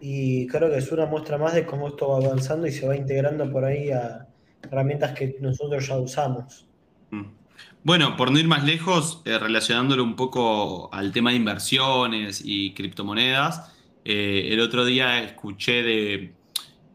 y 0.00 0.46
creo 0.48 0.70
que 0.70 0.78
es 0.78 0.90
una 0.90 1.06
muestra 1.06 1.38
más 1.38 1.54
de 1.54 1.64
cómo 1.64 1.88
esto 1.88 2.08
va 2.08 2.16
avanzando 2.18 2.66
y 2.66 2.72
se 2.72 2.86
va 2.86 2.96
integrando 2.96 3.50
por 3.50 3.64
ahí 3.64 3.90
a 3.90 4.26
herramientas 4.62 5.12
que 5.12 5.36
nosotros 5.40 5.86
ya 5.86 5.98
usamos. 5.98 6.68
Mm. 7.10 7.41
Bueno, 7.84 8.16
por 8.16 8.30
no 8.30 8.38
ir 8.38 8.46
más 8.46 8.64
lejos, 8.64 9.22
eh, 9.24 9.38
relacionándolo 9.38 10.04
un 10.04 10.14
poco 10.14 10.88
al 10.92 11.10
tema 11.10 11.30
de 11.30 11.36
inversiones 11.36 12.40
y 12.44 12.74
criptomonedas, 12.74 13.72
eh, 14.04 14.50
el 14.52 14.60
otro 14.60 14.84
día 14.84 15.20
escuché 15.22 15.82
de 15.82 16.34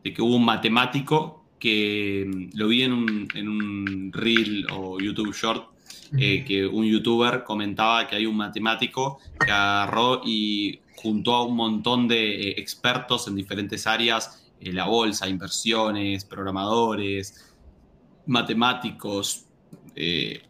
que 0.03 0.21
hubo 0.21 0.37
un 0.37 0.45
matemático 0.45 1.43
que 1.59 2.25
mm, 2.25 2.57
lo 2.57 2.67
vi 2.69 2.83
en 2.83 2.93
un, 2.93 3.27
en 3.33 3.49
un 3.49 4.11
reel 4.13 4.65
o 4.71 4.99
YouTube 4.99 5.33
short, 5.33 5.71
eh, 6.17 6.45
que 6.47 6.65
un 6.65 6.85
youtuber 6.85 7.43
comentaba 7.43 8.07
que 8.07 8.15
hay 8.15 8.25
un 8.25 8.37
matemático 8.37 9.19
que 9.45 9.51
agarró 9.51 10.21
y 10.23 10.79
juntó 10.95 11.35
a 11.35 11.45
un 11.45 11.57
montón 11.57 12.07
de 12.07 12.51
expertos 12.51 13.27
en 13.27 13.35
diferentes 13.35 13.85
áreas, 13.85 14.49
la 14.61 14.85
bolsa, 14.85 15.27
inversiones, 15.27 16.23
programadores, 16.23 17.53
matemáticos, 18.25 19.46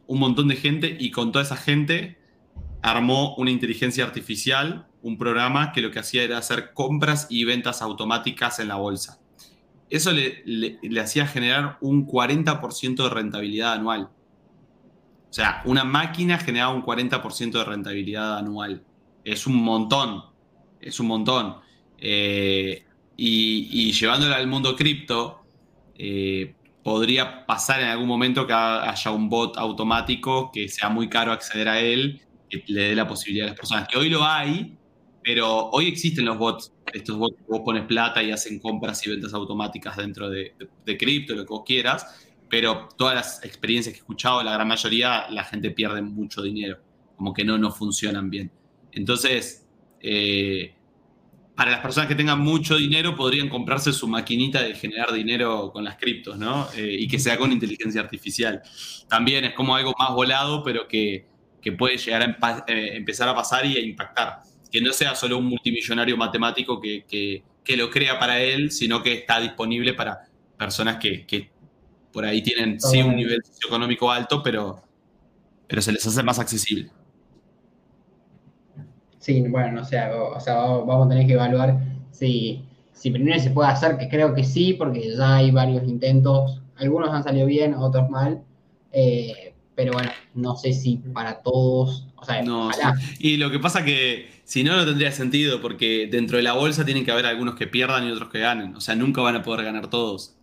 un 0.07 0.19
montón 0.19 0.47
de 0.47 0.55
gente, 0.55 0.97
y 0.99 1.11
con 1.11 1.31
toda 1.31 1.45
esa 1.45 1.57
gente 1.57 2.17
armó 2.81 3.35
una 3.35 3.51
inteligencia 3.51 4.03
artificial, 4.03 4.87
un 5.01 5.17
programa 5.17 5.71
que 5.71 5.81
lo 5.81 5.91
que 5.91 5.99
hacía 5.99 6.23
era 6.23 6.37
hacer 6.37 6.73
compras 6.73 7.27
y 7.29 7.45
ventas 7.45 7.81
automáticas 7.81 8.59
en 8.59 8.67
la 8.67 8.75
bolsa 8.75 9.19
eso 9.89 10.11
le, 10.11 11.01
hacía 11.01 11.27
generar 11.27 11.77
un 11.81 12.07
40% 12.07 13.03
de 13.03 13.09
rentabilidad 13.09 13.73
anual. 13.73 14.09
O 15.29 15.33
sea, 15.33 15.61
una 15.65 15.83
máquina 15.83 16.37
generaba 16.37 16.73
un 16.73 16.83
40% 16.83 17.51
de 17.51 17.63
rentabilidad 17.63 18.37
anual. 18.37 18.83
Es 19.23 19.47
un 19.47 19.55
montón, 19.55 20.23
es 20.81 20.99
un 20.99 21.07
montón. 21.07 21.57
Eh, 21.97 22.85
y, 23.15 23.91
llevándolo 23.91 24.35
al 24.35 24.47
mundo 24.47 24.75
cripto, 24.75 25.43
eh, 25.95 26.55
podría 26.87 27.45
pasar 27.45 27.81
en 27.81 27.87
algún 27.89 28.07
momento 28.07 28.47
que 28.47 28.53
haya 28.53 29.11
un 29.11 29.27
bot 29.27 29.57
automático 29.57 30.49
que 30.53 30.69
sea 30.69 30.87
muy 30.87 31.09
caro 31.09 31.33
acceder 31.33 31.67
a 31.67 31.81
él, 31.81 32.21
que 32.49 32.63
le 32.67 32.81
dé 32.83 32.95
la 32.95 33.05
posibilidad 33.05 33.47
a 33.47 33.49
las 33.49 33.59
personas. 33.59 33.89
Que 33.89 33.97
hoy 33.97 34.09
lo 34.09 34.23
hay, 34.23 34.77
pero 35.21 35.69
hoy 35.71 35.89
existen 35.89 36.23
los 36.23 36.37
bots 36.37 36.71
estos 36.93 37.17
bots 37.17 37.35
vos 37.45 37.59
pones 37.65 37.83
plata 37.83 38.23
y 38.23 38.31
hacen 38.31 38.59
compras 38.59 39.05
y 39.05 39.09
ventas 39.09 39.33
automáticas 39.33 39.97
dentro 39.97 40.29
de, 40.29 40.53
cripto, 40.97 41.35
lo 41.35 41.43
que 41.43 41.49
vos 41.49 41.63
quieras, 41.65 42.25
pero 42.47 42.87
todas 42.97 43.15
las 43.15 43.43
experiencias 43.43 43.91
que 43.91 43.97
he 43.97 44.03
escuchado, 44.03 44.41
la 44.41 44.53
gran 44.53 44.69
mayoría, 44.69 45.29
la 45.29 45.43
gente 45.43 45.71
pierde 45.71 46.01
mucho 46.01 46.41
dinero, 46.41 46.77
como 47.17 47.33
que 47.33 47.43
no, 47.43 47.57
no 47.57 47.69
funcionan 47.69 48.29
bien. 48.29 48.49
Entonces, 48.93 49.67
eh, 49.99 50.73
para 51.57 51.71
las 51.71 51.79
personas 51.79 52.07
que 52.07 52.13
tengan 52.13 52.39
mucho 52.39 52.77
dinero, 52.77 53.15
podrían 53.15 53.49
comprarse 53.49 53.91
su 53.91 54.07
maquinita 54.07 54.61
de 54.61 54.75
generar 54.75 55.11
dinero 55.11 55.71
con 55.73 55.83
las 55.83 55.97
criptos, 55.97 56.37
¿no? 56.37 56.67
Eh, 56.75 56.97
y 56.99 57.07
que 57.07 57.17
sea 57.17 57.35
con 57.35 57.51
inteligencia 57.51 57.99
artificial. 57.99 58.61
También 59.09 59.43
es 59.43 59.55
como 59.55 59.75
algo 59.75 59.91
más 59.97 60.11
volado, 60.11 60.63
pero 60.63 60.87
que, 60.87 61.25
puede 61.77 61.97
llegar 61.97 62.21
a 62.21 62.63
eh, 62.67 62.95
empezar 62.95 63.27
a 63.27 63.35
pasar 63.35 63.65
y 63.65 63.75
a 63.75 63.81
impactar 63.81 64.39
que 64.71 64.79
no 64.79 64.93
sea 64.93 65.15
solo 65.15 65.37
un 65.37 65.47
multimillonario 65.47 66.15
matemático 66.15 66.79
que, 66.79 67.43
lo 67.75 67.89
crea 67.89 68.19
para 68.19 68.39
él, 68.39 68.71
sino 68.71 69.01
que 69.01 69.13
está 69.13 69.39
disponible 69.41 69.95
para 69.95 70.29
personas 70.57 70.97
que, 70.97 71.49
por 72.13 72.23
ahí 72.23 72.43
tienen 72.43 72.79
sí 72.79 73.01
un 73.01 73.15
nivel 73.15 73.41
socioeconómico 73.43 74.11
alto, 74.11 74.43
pero, 74.43 74.83
pero 75.67 75.81
se 75.81 75.91
les 75.91 76.05
hace 76.05 76.21
más 76.21 76.37
accesible. 76.37 76.91
Sí, 79.27 79.41
bueno, 79.41 79.81
o 79.81 79.83
sea, 79.83 80.15
o 80.15 80.39
sea 80.39 80.55
vamos 80.55 81.07
a 81.07 81.09
tener 81.09 81.27
que 81.27 81.33
evaluar 81.33 81.77
si, 82.11 82.63
si 82.93 83.11
primero 83.11 83.37
se 83.41 83.49
puede 83.49 83.67
hacer, 83.67 83.97
que 83.97 84.07
creo 84.07 84.33
que 84.33 84.45
sí, 84.45 84.73
porque 84.73 85.13
ya 85.17 85.35
hay 85.35 85.51
varios 85.51 85.83
intentos, 85.83 86.61
algunos 86.77 87.09
han 87.09 87.25
salido 87.25 87.45
bien, 87.45 87.73
otros 87.73 88.09
mal, 88.09 88.41
eh, 88.93 89.53
pero 89.75 89.91
bueno, 89.91 90.09
no 90.33 90.55
sé 90.55 90.71
si 90.71 90.95
para 90.95 91.41
todos, 91.41 92.07
o 92.15 92.23
sea, 92.23 92.41
no, 92.41 92.69
y 93.19 93.35
lo 93.35 93.51
que 93.51 93.59
pasa 93.59 93.83
que 93.83 94.29
si 94.45 94.63
no, 94.63 94.77
no 94.77 94.85
tendría 94.85 95.11
sentido, 95.11 95.59
porque 95.61 96.07
dentro 96.09 96.37
de 96.37 96.43
la 96.43 96.53
bolsa 96.53 96.85
tienen 96.85 97.03
que 97.03 97.11
haber 97.11 97.25
algunos 97.25 97.55
que 97.55 97.67
pierdan 97.67 98.07
y 98.07 98.11
otros 98.11 98.29
que 98.29 98.39
ganen. 98.39 98.77
O 98.77 98.79
sea, 98.79 98.95
nunca 98.95 99.19
van 99.19 99.35
a 99.35 99.43
poder 99.43 99.65
ganar 99.65 99.89
todos. 99.89 100.37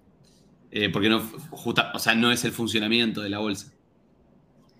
Eh, 0.70 0.90
porque 0.90 1.08
no, 1.08 1.22
o 1.52 1.98
sea, 1.98 2.14
no 2.14 2.30
es 2.30 2.44
el 2.44 2.52
funcionamiento 2.52 3.22
de 3.22 3.30
la 3.30 3.38
bolsa. 3.38 3.72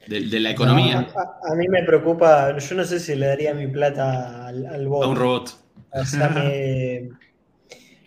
De, 0.07 0.41
la 0.41 0.51
economía. 0.51 1.07
a, 1.15 1.55
mí 1.55 1.69
me 1.69 1.83
preocupa, 1.83 2.57
yo 2.57 2.77
no 2.77 2.85
sé 2.85 3.01
si 3.01 3.15
le 3.15 3.27
daría 3.27 3.55
mi 3.55 3.67
plata 3.69 4.47
al, 4.49 4.89
bot. 4.89 5.05
A 5.05 5.09
un 5.09 5.17
robot. 5.17 5.51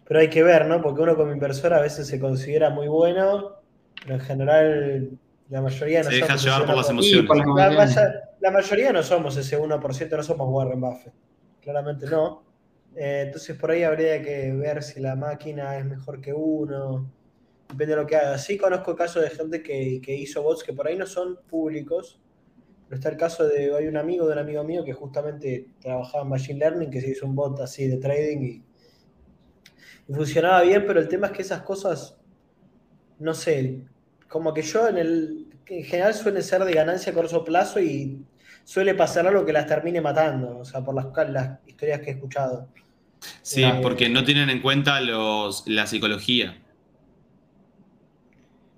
pero 0.07 0.19
hay 0.19 0.29
que 0.29 0.43
ver, 0.43 0.65
¿no? 0.65 0.81
Porque 0.81 1.01
uno 1.01 1.15
como 1.15 1.31
inversor 1.31 1.73
a 1.73 1.81
veces 1.81 2.07
se 2.07 2.19
considera 2.19 2.69
muy 2.69 2.87
bueno, 2.87 3.55
pero 4.01 4.15
en 4.15 4.21
general 4.21 5.09
la 5.49 5.61
mayoría 5.61 6.03
no 6.03 6.09
Se 6.09 6.15
deja 6.17 6.35
llevar 6.35 6.65
por 6.65 6.77
las 6.77 6.89
emociones. 6.89 7.29
La, 8.39 8.51
mayoría 8.51 8.93
no 8.93 9.01
somos 9.01 9.35
ese 9.37 9.57
1%, 9.59 10.09
no 10.11 10.23
somos 10.23 10.47
Warren 10.49 10.79
Buffett. 10.79 11.13
Claramente 11.61 12.05
no. 12.07 12.43
Eh, 12.95 13.23
entonces 13.27 13.57
por 13.57 13.71
ahí 13.71 13.83
habría 13.83 14.21
que 14.21 14.51
ver 14.53 14.83
si 14.83 14.99
la 14.99 15.15
máquina 15.15 15.77
es 15.77 15.85
mejor 15.85 16.21
que 16.21 16.33
uno. 16.33 17.09
Depende 17.69 17.95
de 17.95 18.01
lo 18.01 18.07
que 18.07 18.15
haga. 18.15 18.37
Sí 18.37 18.57
conozco 18.57 18.95
casos 18.95 19.23
de 19.23 19.29
gente 19.29 19.61
que, 19.61 20.15
hizo 20.15 20.41
bots 20.41 20.63
que 20.63 20.73
por 20.73 20.87
ahí 20.87 20.97
no 20.97 21.05
son 21.05 21.39
públicos. 21.49 22.19
Pero 22.87 22.95
está 22.95 23.09
el 23.09 23.17
caso 23.17 23.45
de, 23.47 23.75
hay 23.75 23.87
un 23.87 23.97
amigo 23.97 24.25
de 24.27 24.33
un 24.33 24.39
amigo 24.39 24.63
mío 24.63 24.83
que 24.85 24.93
justamente 24.93 25.67
trabajaba 25.81 26.23
en 26.23 26.29
Machine 26.29 26.59
Learning, 26.59 26.89
que 26.89 27.01
se 27.01 27.09
hizo 27.09 27.25
un 27.25 27.35
bot 27.35 27.59
así 27.59 27.87
de 27.87 27.97
trading 27.97 28.63
y 30.07 30.13
funcionaba 30.13 30.61
bien, 30.61 30.85
pero 30.87 31.01
el 31.01 31.09
tema 31.09 31.27
es 31.27 31.33
que 31.33 31.41
esas 31.41 31.63
cosas, 31.63 32.17
no 33.19 33.33
sé, 33.33 33.83
como 34.29 34.53
que 34.53 34.61
yo 34.61 34.87
en 34.87 34.97
el 34.97 35.47
en 35.69 35.83
general 35.83 36.13
suele 36.13 36.41
ser 36.41 36.63
de 36.63 36.73
ganancia 36.73 37.11
a 37.11 37.15
corto 37.15 37.43
plazo 37.43 37.79
y 37.81 38.21
suele 38.63 38.93
pasar 38.95 39.27
algo 39.27 39.45
que 39.45 39.53
las 39.53 39.67
termine 39.67 40.01
matando, 40.01 40.59
o 40.59 40.65
sea, 40.65 40.83
por 40.83 40.95
las, 40.95 41.07
las 41.29 41.59
historias 41.67 42.01
que 42.01 42.11
he 42.11 42.13
escuchado. 42.13 42.69
Sí, 43.41 43.63
eh, 43.63 43.79
porque 43.81 44.09
no 44.09 44.23
tienen 44.23 44.49
en 44.49 44.61
cuenta 44.61 45.01
los, 45.01 45.63
la 45.67 45.87
psicología. 45.87 46.57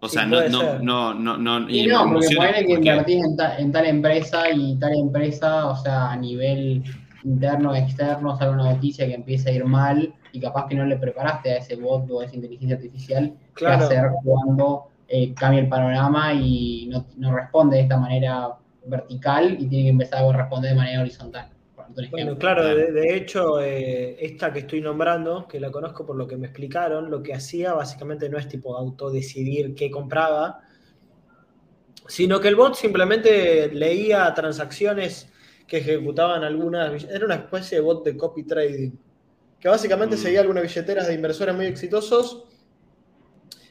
O 0.01 0.07
sea, 0.07 0.25
no, 0.25 0.47
no, 0.47 0.79
no, 0.79 1.13
no, 1.13 1.37
no, 1.37 1.69
y 1.69 1.85
no, 1.87 2.09
porque 2.13 2.35
puede 2.35 2.65
que 2.65 2.73
invertís 2.73 3.21
en, 3.57 3.71
tal 3.71 3.85
empresa 3.85 4.49
y 4.49 4.75
tal 4.77 4.93
empresa, 4.93 5.67
o 5.67 5.75
sea, 5.75 6.11
a 6.11 6.15
nivel 6.15 6.83
interno, 7.23 7.75
externo, 7.75 8.37
sale 8.37 8.51
una 8.51 8.73
noticia 8.73 9.05
que 9.05 9.13
empieza 9.13 9.49
a 9.49 9.53
ir 9.53 9.65
mal 9.65 10.13
y 10.31 10.39
capaz 10.39 10.67
que 10.67 10.75
no 10.75 10.85
le 10.85 10.97
preparaste 10.97 11.51
a 11.51 11.57
ese 11.57 11.75
bot 11.75 12.09
o 12.09 12.21
a 12.21 12.25
esa 12.25 12.35
inteligencia 12.35 12.77
artificial 12.77 13.33
claro. 13.53 13.89
qué 13.89 13.97
hacer 13.97 14.11
cuando 14.23 14.85
eh, 15.07 15.33
cambia 15.33 15.61
el 15.61 15.67
panorama 15.67 16.33
y 16.33 16.89
no, 17.17 17.35
responde 17.35 17.77
de 17.77 17.83
esta 17.83 17.97
manera 17.97 18.55
vertical 18.85 19.57
y 19.59 19.67
tiene 19.67 19.83
que 19.85 19.89
empezar 19.89 20.23
a 20.23 20.31
responder 20.31 20.71
de 20.71 20.77
manera 20.77 21.01
horizontal. 21.01 21.49
Bueno, 22.11 22.37
claro, 22.37 22.63
de, 22.63 23.15
hecho, 23.15 23.61
eh, 23.61 24.15
esta 24.19 24.53
que 24.53 24.59
estoy 24.59 24.81
nombrando, 24.81 25.47
que 25.47 25.59
la 25.59 25.71
conozco 25.71 26.05
por 26.05 26.15
lo 26.15 26.27
que 26.27 26.37
me 26.37 26.47
explicaron, 26.47 27.09
lo 27.09 27.21
que 27.21 27.33
hacía 27.33 27.73
básicamente 27.73 28.29
no 28.29 28.37
es 28.37 28.47
tipo 28.47 28.77
autodecidir 28.77 29.75
qué 29.75 29.89
compraba, 29.89 30.61
Sino 32.09 32.39
que 32.39 32.47
el 32.47 32.55
bot 32.55 32.73
simplemente 32.73 33.69
leía 33.71 34.33
transacciones 34.33 35.29
que 35.67 35.77
ejecutaban 35.77 36.43
algunas. 36.43 37.03
Era 37.03 37.25
una 37.25 37.35
especie 37.35 37.77
de 37.77 37.83
bot 37.83 38.03
de 38.03 38.17
copy 38.17 38.43
trading. 38.43 38.93
Que 39.59 39.69
básicamente 39.69 40.15
mm. 40.15 40.19
seguía 40.19 40.41
algunas 40.41 40.63
billeteras 40.63 41.05
de 41.05 41.13
inversores 41.13 41.55
muy 41.55 41.67
exitosos. 41.67 42.45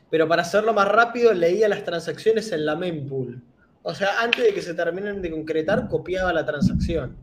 Pero 0.09 0.29
para 0.29 0.43
hacerlo 0.43 0.73
más 0.73 0.87
rápido, 0.87 1.35
leía 1.35 1.69
las 1.69 1.83
transacciones 1.83 2.53
en 2.53 2.65
la 2.65 2.77
mempool. 2.77 3.43
O 3.83 3.93
sea, 3.93 4.21
antes 4.23 4.45
de 4.45 4.55
que 4.55 4.63
se 4.63 4.73
terminen 4.73 5.21
de 5.21 5.33
concretar, 5.33 5.89
copiaba 5.89 6.33
la 6.33 6.47
transacción. 6.47 7.17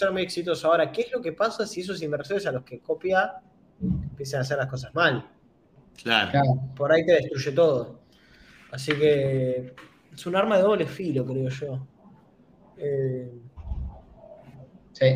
Era 0.00 0.10
muy 0.10 0.22
exitoso. 0.22 0.68
Ahora, 0.68 0.90
¿qué 0.90 1.02
es 1.02 1.12
lo 1.12 1.20
que 1.20 1.32
pasa 1.32 1.66
si 1.66 1.80
esos 1.80 2.02
inversores 2.02 2.46
a 2.46 2.52
los 2.52 2.64
que 2.64 2.80
copia 2.80 3.34
empiezan 3.80 4.38
a 4.38 4.42
hacer 4.42 4.58
las 4.58 4.68
cosas 4.68 4.94
mal? 4.94 5.28
Claro. 6.02 6.60
Por 6.74 6.92
ahí 6.92 7.04
te 7.04 7.12
destruye 7.12 7.52
todo. 7.52 8.00
Así 8.70 8.92
que 8.92 9.74
es 10.12 10.26
un 10.26 10.36
arma 10.36 10.56
de 10.56 10.62
doble 10.62 10.86
filo, 10.86 11.26
creo 11.26 11.48
yo. 11.48 11.86
Eh, 12.78 13.30
sí, 14.92 15.06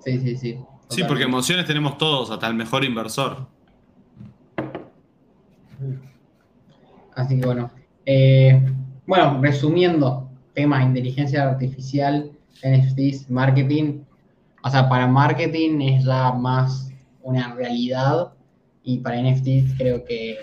sí, 0.00 0.18
sí, 0.18 0.36
sí. 0.36 0.58
Sí, 0.88 1.04
porque 1.04 1.24
emociones 1.24 1.64
tenemos 1.66 1.96
todos, 1.96 2.30
hasta 2.30 2.46
el 2.48 2.54
mejor 2.54 2.84
inversor. 2.84 3.46
Así 7.14 7.40
que 7.40 7.46
bueno. 7.46 7.70
Eh, 8.04 8.60
bueno, 9.06 9.40
resumiendo, 9.40 10.30
temas 10.54 10.80
de 10.80 10.86
inteligencia 10.86 11.48
artificial, 11.48 12.30
NFTs, 12.62 13.30
marketing. 13.30 14.04
O 14.62 14.70
sea, 14.70 14.88
para 14.88 15.06
marketing 15.06 15.80
es 15.80 16.04
ya 16.04 16.32
más 16.32 16.90
una 17.22 17.54
realidad 17.54 18.32
y 18.84 18.98
para 18.98 19.20
NFTs 19.20 19.74
creo 19.76 20.04
que 20.04 20.38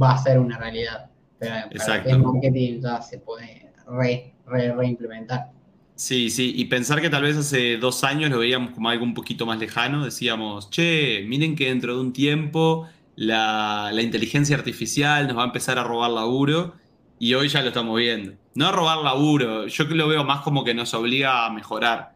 va 0.00 0.12
a 0.12 0.18
ser 0.18 0.38
una 0.38 0.58
realidad. 0.58 1.10
Pero 1.38 1.54
para 1.76 1.96
el 2.04 2.18
marketing 2.22 2.80
ya 2.80 3.02
se 3.02 3.18
puede 3.18 3.72
re, 3.86 4.34
re, 4.46 4.72
reimplementar. 4.74 5.50
Sí, 5.94 6.30
sí, 6.30 6.52
y 6.56 6.64
pensar 6.66 7.00
que 7.00 7.10
tal 7.10 7.22
vez 7.22 7.36
hace 7.36 7.76
dos 7.76 8.02
años 8.02 8.30
lo 8.30 8.38
veíamos 8.38 8.72
como 8.72 8.88
algo 8.88 9.04
un 9.04 9.14
poquito 9.14 9.46
más 9.46 9.58
lejano, 9.58 10.04
decíamos, 10.04 10.70
che, 10.70 11.24
miren 11.28 11.54
que 11.54 11.66
dentro 11.68 11.94
de 11.94 12.00
un 12.00 12.12
tiempo 12.12 12.88
la, 13.14 13.90
la 13.92 14.02
inteligencia 14.02 14.56
artificial 14.56 15.28
nos 15.28 15.36
va 15.36 15.42
a 15.42 15.46
empezar 15.46 15.78
a 15.78 15.84
robar 15.84 16.10
laburo 16.10 16.74
y 17.18 17.34
hoy 17.34 17.48
ya 17.48 17.62
lo 17.62 17.68
estamos 17.68 17.96
viendo. 17.98 18.32
No 18.54 18.66
a 18.66 18.72
robar 18.72 18.98
laburo, 18.98 19.66
yo 19.66 19.84
lo 19.84 20.08
veo 20.08 20.24
más 20.24 20.40
como 20.40 20.64
que 20.64 20.74
nos 20.74 20.92
obliga 20.94 21.46
a 21.46 21.50
mejorar, 21.50 22.14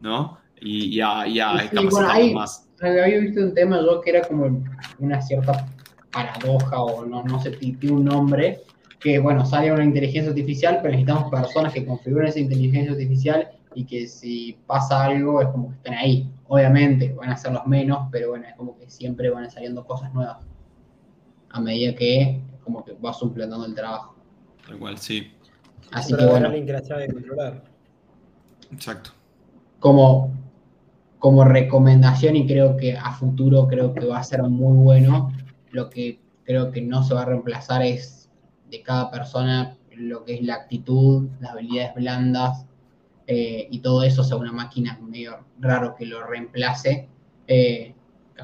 ¿no? 0.00 0.38
Y, 0.60 1.00
a, 1.00 1.26
y 1.26 2.34
más. 2.34 2.68
Había 2.80 3.18
visto 3.18 3.40
un 3.40 3.54
tema 3.54 3.80
yo 3.80 4.00
que 4.00 4.10
era 4.10 4.22
como 4.22 4.64
una 4.98 5.20
cierta 5.20 5.66
paradoja 6.12 6.82
o 6.82 7.04
no, 7.04 7.22
no 7.24 7.40
sé, 7.40 7.50
tiene 7.52 7.90
un 7.90 8.04
nombre, 8.04 8.62
que 9.00 9.18
bueno, 9.18 9.44
sale 9.44 9.72
una 9.72 9.84
inteligencia 9.84 10.30
artificial, 10.30 10.78
pero 10.82 10.92
necesitamos 10.92 11.30
personas 11.30 11.72
que 11.72 11.84
configuren 11.84 12.28
esa 12.28 12.40
inteligencia 12.40 12.92
artificial 12.92 13.48
y 13.74 13.84
que 13.84 14.06
si 14.06 14.58
pasa 14.66 15.04
algo 15.04 15.40
es 15.40 15.48
como 15.48 15.68
que 15.68 15.76
estén 15.76 15.94
ahí. 15.94 16.30
Obviamente 16.48 17.12
van 17.12 17.30
a 17.30 17.36
ser 17.36 17.52
los 17.52 17.66
menos, 17.66 18.08
pero 18.10 18.30
bueno, 18.30 18.46
es 18.48 18.54
como 18.56 18.76
que 18.78 18.88
siempre 18.88 19.30
van 19.30 19.50
saliendo 19.50 19.84
cosas 19.84 20.12
nuevas 20.14 20.38
a 21.50 21.60
medida 21.60 21.94
que 21.94 22.40
como 22.64 22.84
que 22.84 22.92
va 22.94 23.12
suplantando 23.12 23.66
el 23.66 23.74
trabajo. 23.74 24.14
Tal 24.66 24.78
cual, 24.78 24.98
sí. 24.98 25.32
Así 25.92 26.14
que 26.14 26.26
bueno. 26.26 26.50
que 26.50 26.72
la 26.72 26.82
sabe 26.82 27.10
controlar. 27.12 27.64
Exacto. 28.72 29.10
Como, 29.80 30.32
como 31.18 31.44
recomendación 31.44 32.36
y 32.36 32.46
creo 32.46 32.76
que 32.76 32.96
a 32.96 33.12
futuro 33.12 33.66
creo 33.66 33.92
que 33.94 34.06
va 34.06 34.18
a 34.18 34.24
ser 34.24 34.42
muy 34.42 34.76
bueno, 34.76 35.32
lo 35.70 35.90
que 35.90 36.20
creo 36.44 36.70
que 36.70 36.80
no 36.80 37.02
se 37.02 37.14
va 37.14 37.22
a 37.22 37.26
reemplazar 37.26 37.82
es 37.82 38.30
de 38.70 38.82
cada 38.82 39.10
persona 39.10 39.76
lo 39.98 40.24
que 40.24 40.34
es 40.34 40.42
la 40.42 40.54
actitud, 40.54 41.28
las 41.40 41.52
habilidades 41.52 41.94
blandas 41.94 42.66
eh, 43.26 43.66
y 43.70 43.80
todo 43.80 44.02
eso, 44.02 44.22
o 44.22 44.24
sea, 44.24 44.36
una 44.36 44.52
máquina 44.52 44.98
medio 45.02 45.44
raro 45.60 45.94
que 45.94 46.06
lo 46.06 46.24
reemplace, 46.24 47.08
eh, 47.46 47.94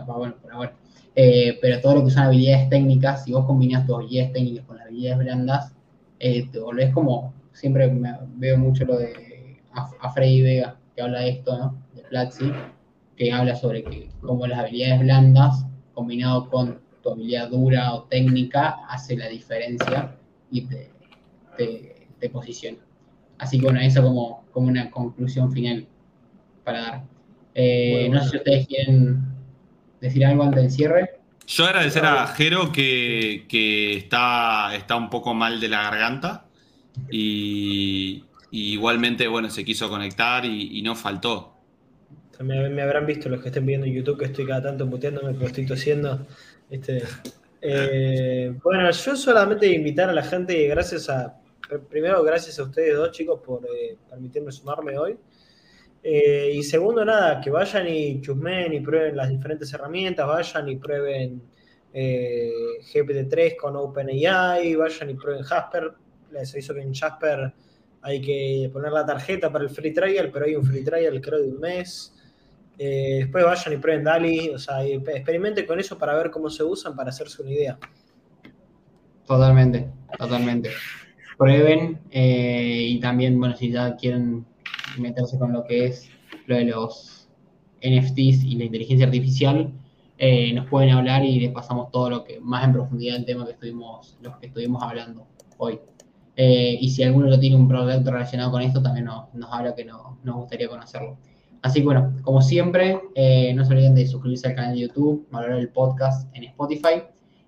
bueno, 0.07 0.35
por 0.43 0.53
ahora. 0.53 0.75
Eh, 1.17 1.59
pero 1.63 1.81
todo 1.81 1.95
lo 1.97 2.05
que 2.05 2.11
son 2.11 2.25
habilidades 2.25 2.69
técnicas, 2.69 3.25
si 3.25 3.33
vos 3.33 3.47
combinas 3.47 3.87
tus 3.87 3.97
habilidades 3.97 4.33
técnicas 4.33 4.67
con 4.67 4.77
las 4.77 4.87
habilidades 4.87 5.19
blandas, 5.19 5.73
te 6.19 6.59
volvés 6.59 6.93
como, 6.93 7.33
siempre 7.53 7.91
veo 8.37 8.59
mucho 8.59 8.85
lo 8.85 8.99
de 8.99 9.61
a, 9.73 10.11
Freddy 10.11 10.43
Vega, 10.43 10.77
que 10.95 11.03
habla 11.03 11.21
de 11.21 11.29
esto, 11.31 11.57
¿no? 11.59 11.84
Platzi, 12.15 12.53
que 13.17 13.33
habla 13.33 13.57
sobre 13.57 13.83
que 13.83 14.09
como 14.21 14.47
las 14.47 14.61
habilidades 14.61 15.01
blandas, 15.01 15.67
combinado 15.95 16.49
con 16.49 16.79
tu 17.03 17.11
habilidad 17.11 17.51
dura 17.51 17.93
o 17.93 18.05
técnica, 18.05 18.77
hace 18.89 19.17
la 19.17 19.29
diferencia 19.29 20.15
y 20.49 20.61
te, 20.61 20.93
te, 21.57 22.31
posiciona. 22.31 22.79
Así 23.39 23.59
que 23.59 23.65
bueno, 23.65 23.81
eso 23.81 24.01
como, 24.01 24.45
como 24.53 24.69
una 24.69 24.91
conclusión 24.93 25.53
final 25.53 25.87
para 26.63 26.81
dar. 26.81 27.05
Eh, 27.55 28.09
no 28.11 28.23
sé 28.23 28.31
si 28.31 28.37
ustedes 28.37 28.67
quieren 28.69 29.25
decir 30.01 30.25
algo 30.25 30.45
antes 30.45 30.63
del 30.63 30.71
cierre. 30.71 31.11
Yo 31.49 31.65
agradecer 31.65 32.07
a 32.07 32.29
Jero 32.29 32.71
que, 32.71 33.45
está, 33.97 34.75
está 34.77 34.95
un 34.95 35.11
poco 35.11 35.35
mal 35.35 35.61
de 35.61 35.69
la 35.69 35.83
garganta 35.83 36.47
y, 37.11 38.25
igualmente, 38.53 39.27
bueno, 39.27 39.51
se 39.51 39.65
quiso 39.65 39.91
conectar 39.91 40.45
y, 40.45 40.81
no 40.83 40.95
faltó. 40.95 41.54
Me 42.41 42.83
habrán 42.83 43.07
visto 43.07 43.29
los 43.29 43.41
que 43.41 43.49
estén 43.49 43.67
viendo 43.67 43.87
en 43.87 43.93
YouTube 43.93 44.19
que 44.19 44.27
estoy 44.27 44.47
cada 44.47 44.63
tanto 44.63 44.87
muteándome 44.87 45.33
porque 45.33 45.47
estoy 45.47 45.67
tosiendo. 45.67 46.27
Este, 46.71 47.03
bueno, 48.63 48.91
yo 48.91 49.17
solamente 49.17 49.67
invitar 49.67 50.09
a 50.11 50.13
la 50.13 50.23
gente, 50.23 50.67
gracias 50.67 51.09
a, 51.09 51.39
primero 51.89 52.23
gracias 52.23 52.59
a 52.59 52.65
ustedes 52.65 52.97
dos 52.97 53.11
chicos 53.13 53.41
por 53.45 53.65
eh, 53.65 53.97
permitirme 54.09 54.53
sumarme 54.53 54.99
hoy. 54.99 55.17
Eh, 56.03 56.53
y 56.55 56.63
segundo, 56.63 57.05
nada, 57.05 57.41
que 57.41 57.51
vayan 57.51 57.89
y 57.89 58.21
chusmen 58.21 58.75
y 58.75 58.81
prueben 58.81 59.17
las 59.17 59.31
diferentes 59.31 59.73
herramientas, 59.73 60.27
vayan 60.27 60.69
y 60.69 60.77
prueben 60.77 61.43
eh, 61.95 62.53
GPT-3 62.93 63.57
con 63.57 63.77
OpenAI, 63.77 64.75
vayan 64.75 65.11
y 65.11 65.15
prueben 65.15 65.43
Jasper. 65.43 65.93
Les 66.31 66.53
aviso 66.53 66.75
que 66.75 66.83
en 66.83 66.93
Jasper 66.93 67.53
hay 68.03 68.21
que 68.21 68.69
poner 68.71 68.93
la 68.93 69.07
tarjeta 69.07 69.51
para 69.51 69.65
el 69.65 69.71
free 69.71 69.93
trial, 69.95 70.31
pero 70.31 70.45
hay 70.45 70.57
un 70.57 70.65
free 70.65 70.85
trial 70.85 71.19
creo 71.23 71.41
de 71.41 71.49
un 71.49 71.61
mes. 71.61 72.13
Eh, 72.79 73.19
después 73.21 73.45
vayan 73.45 73.75
y 73.75 73.77
prueben 73.77 74.05
DALI, 74.05 74.51
o 74.51 74.59
sea, 74.59 74.85
experimenten 74.85 75.67
con 75.67 75.79
eso 75.79 75.97
para 75.97 76.15
ver 76.15 76.31
cómo 76.31 76.51
se 76.51 76.65
usan, 76.65 76.97
para 76.97 77.11
hacerse 77.11 77.43
una 77.43 77.53
idea. 77.53 77.79
Totalmente, 79.27 79.89
totalmente. 80.19 80.71
Prueben 81.39 82.01
y 82.11 83.01
también, 83.01 83.39
bueno, 83.39 83.57
si 83.57 83.71
ya 83.71 83.97
quieren 83.97 84.45
meterse 84.99 85.39
con 85.39 85.53
lo 85.53 85.65
que 85.65 85.87
es 85.87 86.11
lo 86.47 86.57
de 86.57 86.65
los 86.65 87.29
NFTs 87.83 88.45
y 88.45 88.57
la 88.57 88.65
inteligencia 88.65 89.07
artificial, 89.07 89.73
eh, 90.17 90.53
nos 90.53 90.69
pueden 90.69 90.91
hablar 90.91 91.25
y 91.25 91.41
les 91.41 91.53
pasamos 91.53 91.91
todo 91.91 92.09
lo 92.09 92.25
que 92.25 92.41
más 92.41 92.65
en 92.65 92.73
profundidad 92.73 93.17
el 93.17 93.25
tema 93.25 93.45
que 93.45 93.53
estuvimos, 93.53 94.17
los 94.23 94.37
que 94.39 94.47
estuvimos 94.47 94.83
hablando 94.83 95.27
hoy. 95.59 95.81
Eh, 96.37 96.79
y 96.81 96.91
si 96.91 97.03
alguno 97.03 97.29
lo 97.29 97.39
tiene 97.39 97.57
un 97.57 97.69
proyecto 97.69 98.11
relacionado 98.11 98.51
con 98.51 98.63
esto, 98.63 98.83
también 98.83 99.07
nos, 99.07 99.29
habla 99.51 99.75
que 99.75 99.85
no, 99.85 100.19
nos 100.23 100.37
gustaría 100.37 100.69
conocerlo. 100.69 101.19
Así 101.65 101.81
que 101.81 101.87
bueno, 101.87 102.15
como 102.23 102.41
siempre, 102.41 103.01
eh, 103.17 103.53
no 103.55 103.65
se 103.65 103.73
olviden 103.73 103.95
de 103.95 104.07
suscribirse 104.07 104.49
al 104.49 104.55
canal 104.55 104.75
de 104.75 104.83
YouTube, 104.83 105.27
valorar 105.31 105.59
el 105.59 105.71
podcast 105.71 106.29
en 106.37 106.45
Spotify 106.45 107.03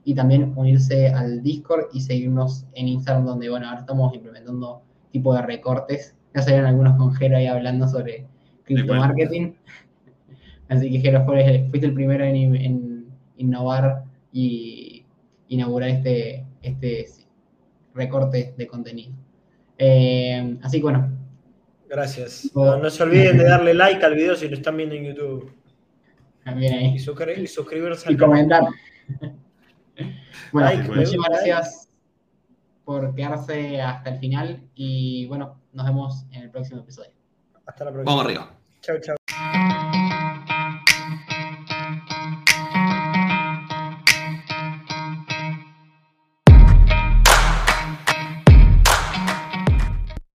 y 0.04 0.14
también 0.14 0.52
unirse 0.56 1.08
al 1.08 1.42
Discord 1.42 1.86
y 1.92 2.00
seguirnos 2.00 2.66
en 2.72 2.88
Instagram, 2.88 3.26
donde 3.26 3.50
bueno, 3.50 3.68
ahora 3.68 3.80
estamos 3.80 4.14
implementando 4.14 4.82
tipo 5.12 5.34
de 5.34 5.42
recortes 5.42 6.16
ya 6.36 6.42
salieron 6.42 6.66
algunos 6.66 6.96
con 6.96 7.14
Jero 7.14 7.38
ahí 7.38 7.46
hablando 7.46 7.88
sobre 7.88 8.26
cripto 8.64 8.94
marketing. 8.94 9.52
Así 10.68 10.90
que 10.90 11.00
Jero 11.00 11.24
fuiste 11.24 11.86
el 11.86 11.94
primero 11.94 12.24
en, 12.24 13.06
innovar 13.38 14.04
y 14.32 15.06
inaugurar 15.48 15.88
este, 15.88 16.44
este 16.60 17.06
recorte 17.94 18.54
de 18.58 18.66
contenido. 18.66 19.12
Eh, 19.78 20.58
así 20.62 20.78
que 20.78 20.82
bueno. 20.82 21.15
Gracias. 21.88 22.50
No, 22.54 22.90
se 22.90 23.02
olviden 23.02 23.38
de 23.38 23.44
darle 23.44 23.74
like 23.74 24.04
al 24.04 24.14
video 24.14 24.34
si 24.36 24.48
lo 24.48 24.56
están 24.56 24.76
viendo 24.76 24.94
en 24.94 25.04
YouTube. 25.04 25.52
También 26.44 26.74
ahí. 26.74 26.94
Y, 26.94 26.98
suscribirse 27.46 28.08
al 28.08 28.14
y 28.14 28.16
comentar. 28.16 28.64
bueno, 30.52 30.94
muchísimas 30.94 31.28
gracias 31.30 31.88
por 32.84 33.14
quedarse 33.14 33.80
hasta 33.80 34.10
el 34.10 34.18
final 34.18 34.62
y 34.74 35.26
bueno, 35.26 35.60
nos 35.72 35.86
vemos 35.86 36.26
en 36.30 36.42
el 36.42 36.50
próximo 36.50 36.80
episodio. 36.80 37.10
Hasta 37.66 37.84
la 37.84 37.92
próxima. 37.92 38.12
Vamos 38.12 38.24
arriba. 38.24 38.54
Chao, 38.80 38.98
chao. 39.00 39.25